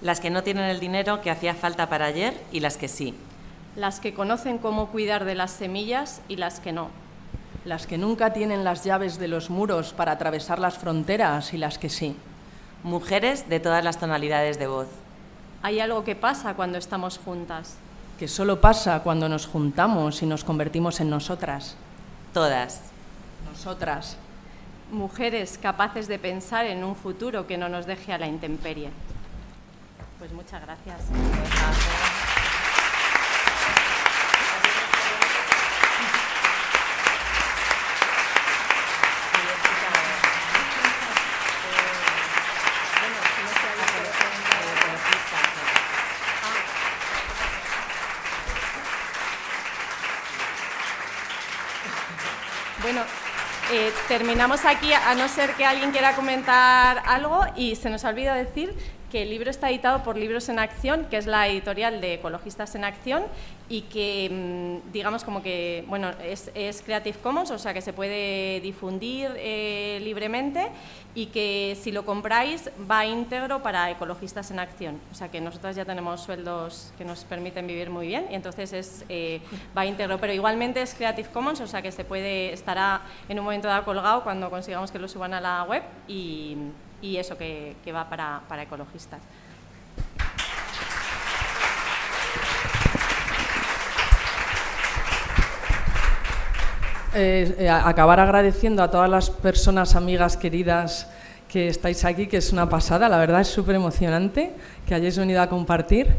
[0.00, 3.14] Las que no tienen el dinero que hacía falta para ayer y las que sí.
[3.78, 6.90] Las que conocen cómo cuidar de las semillas y las que no
[7.68, 11.78] las que nunca tienen las llaves de los muros para atravesar las fronteras y las
[11.78, 12.16] que sí.
[12.82, 14.88] Mujeres de todas las tonalidades de voz.
[15.62, 17.76] Hay algo que pasa cuando estamos juntas.
[18.18, 21.76] Que solo pasa cuando nos juntamos y nos convertimos en nosotras.
[22.32, 22.82] Todas.
[23.50, 24.16] Nosotras.
[24.90, 28.90] Mujeres capaces de pensar en un futuro que no nos deje a la intemperie.
[30.18, 31.02] Pues muchas gracias.
[54.08, 58.74] Terminamos aquí, a no ser que alguien quiera comentar algo, y se nos olvida decir
[59.10, 62.74] que el libro está editado por Libros en Acción, que es la editorial de Ecologistas
[62.74, 63.24] en Acción,
[63.70, 68.60] y que, mm, digamos, como que, bueno, es, Creative Commons, o sea que se puede
[68.60, 70.68] difundir eh, libremente,
[71.14, 75.00] y que si lo compráis va íntegro para Ecologistas en Acción.
[75.10, 78.72] O sea que nosotros ya tenemos sueldos que nos permiten vivir muy bien, y entonces
[78.72, 79.40] es, eh,
[79.76, 80.18] va íntegro.
[80.18, 83.84] Pero igualmente es Creative Commons, o sea que se puede, estará en un momento dado
[83.84, 86.56] colgado cuando consigamos que lo suban a la web, y
[87.00, 89.20] y eso que, va para, ecologistas.
[97.14, 101.08] Eh, eh, acabar agradeciendo a todas las personas, amigas, queridas
[101.48, 104.52] que estáis aquí, que es una pasada, la verdad es súper emocionante
[104.86, 106.14] que hayáis venido a compartir.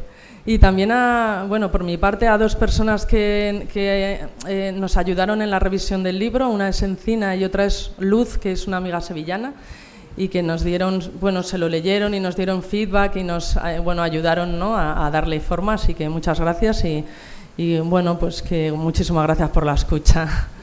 [0.46, 5.52] Y también, a, bueno, por mi parte, a dos personas que, eh, nos ayudaron en
[5.52, 9.00] la revisión del libro, una es Encina y otra es Luz, que es una amiga
[9.02, 9.54] sevillana,
[10.20, 13.80] y que nos dieron, bueno, se lo leyeron y nos dieron feedback y nos, eh,
[13.80, 14.78] bueno, ayudaron ¿no?
[14.78, 17.06] a, darle forma, así que muchas gracias y,
[17.56, 20.50] y bueno, pues que muchísimas gracias por la escucha.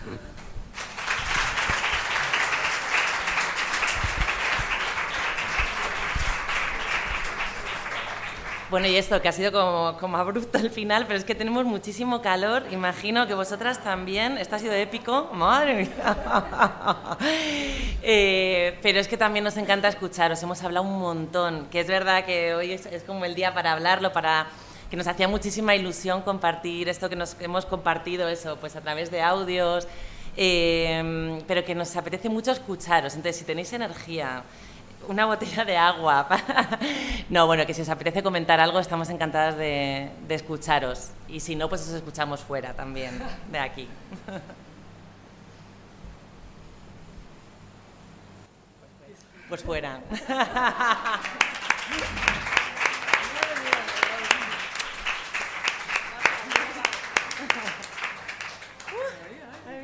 [8.68, 11.64] Bueno, y esto que ha sido como, como, abrupto al final, pero es que tenemos
[11.64, 12.64] muchísimo calor.
[12.72, 14.38] Imagino que vosotras también.
[14.38, 17.16] Esto ha sido épico, madre mía.
[18.08, 20.40] Eh, pero es que también nos encanta escucharos.
[20.40, 21.66] Hemos hablado un montón.
[21.72, 24.46] Que es verdad que hoy es, como el día para hablarlo, para
[24.90, 29.10] que nos hacía muchísima ilusión compartir esto que nos hemos compartido, eso, pues a través
[29.10, 29.88] de audios.
[30.36, 33.14] Eh, pero que nos apetece mucho escucharos.
[33.14, 34.44] Entonces, si tenéis energía,
[35.08, 36.28] una botella de agua.
[37.30, 41.10] no, bueno, que si os apetece comentar algo, estamos encantadas de, de escucharos.
[41.28, 43.20] Y si no, pues os escuchamos fuera también,
[43.50, 43.88] de aquí.
[49.48, 50.00] pues fuera.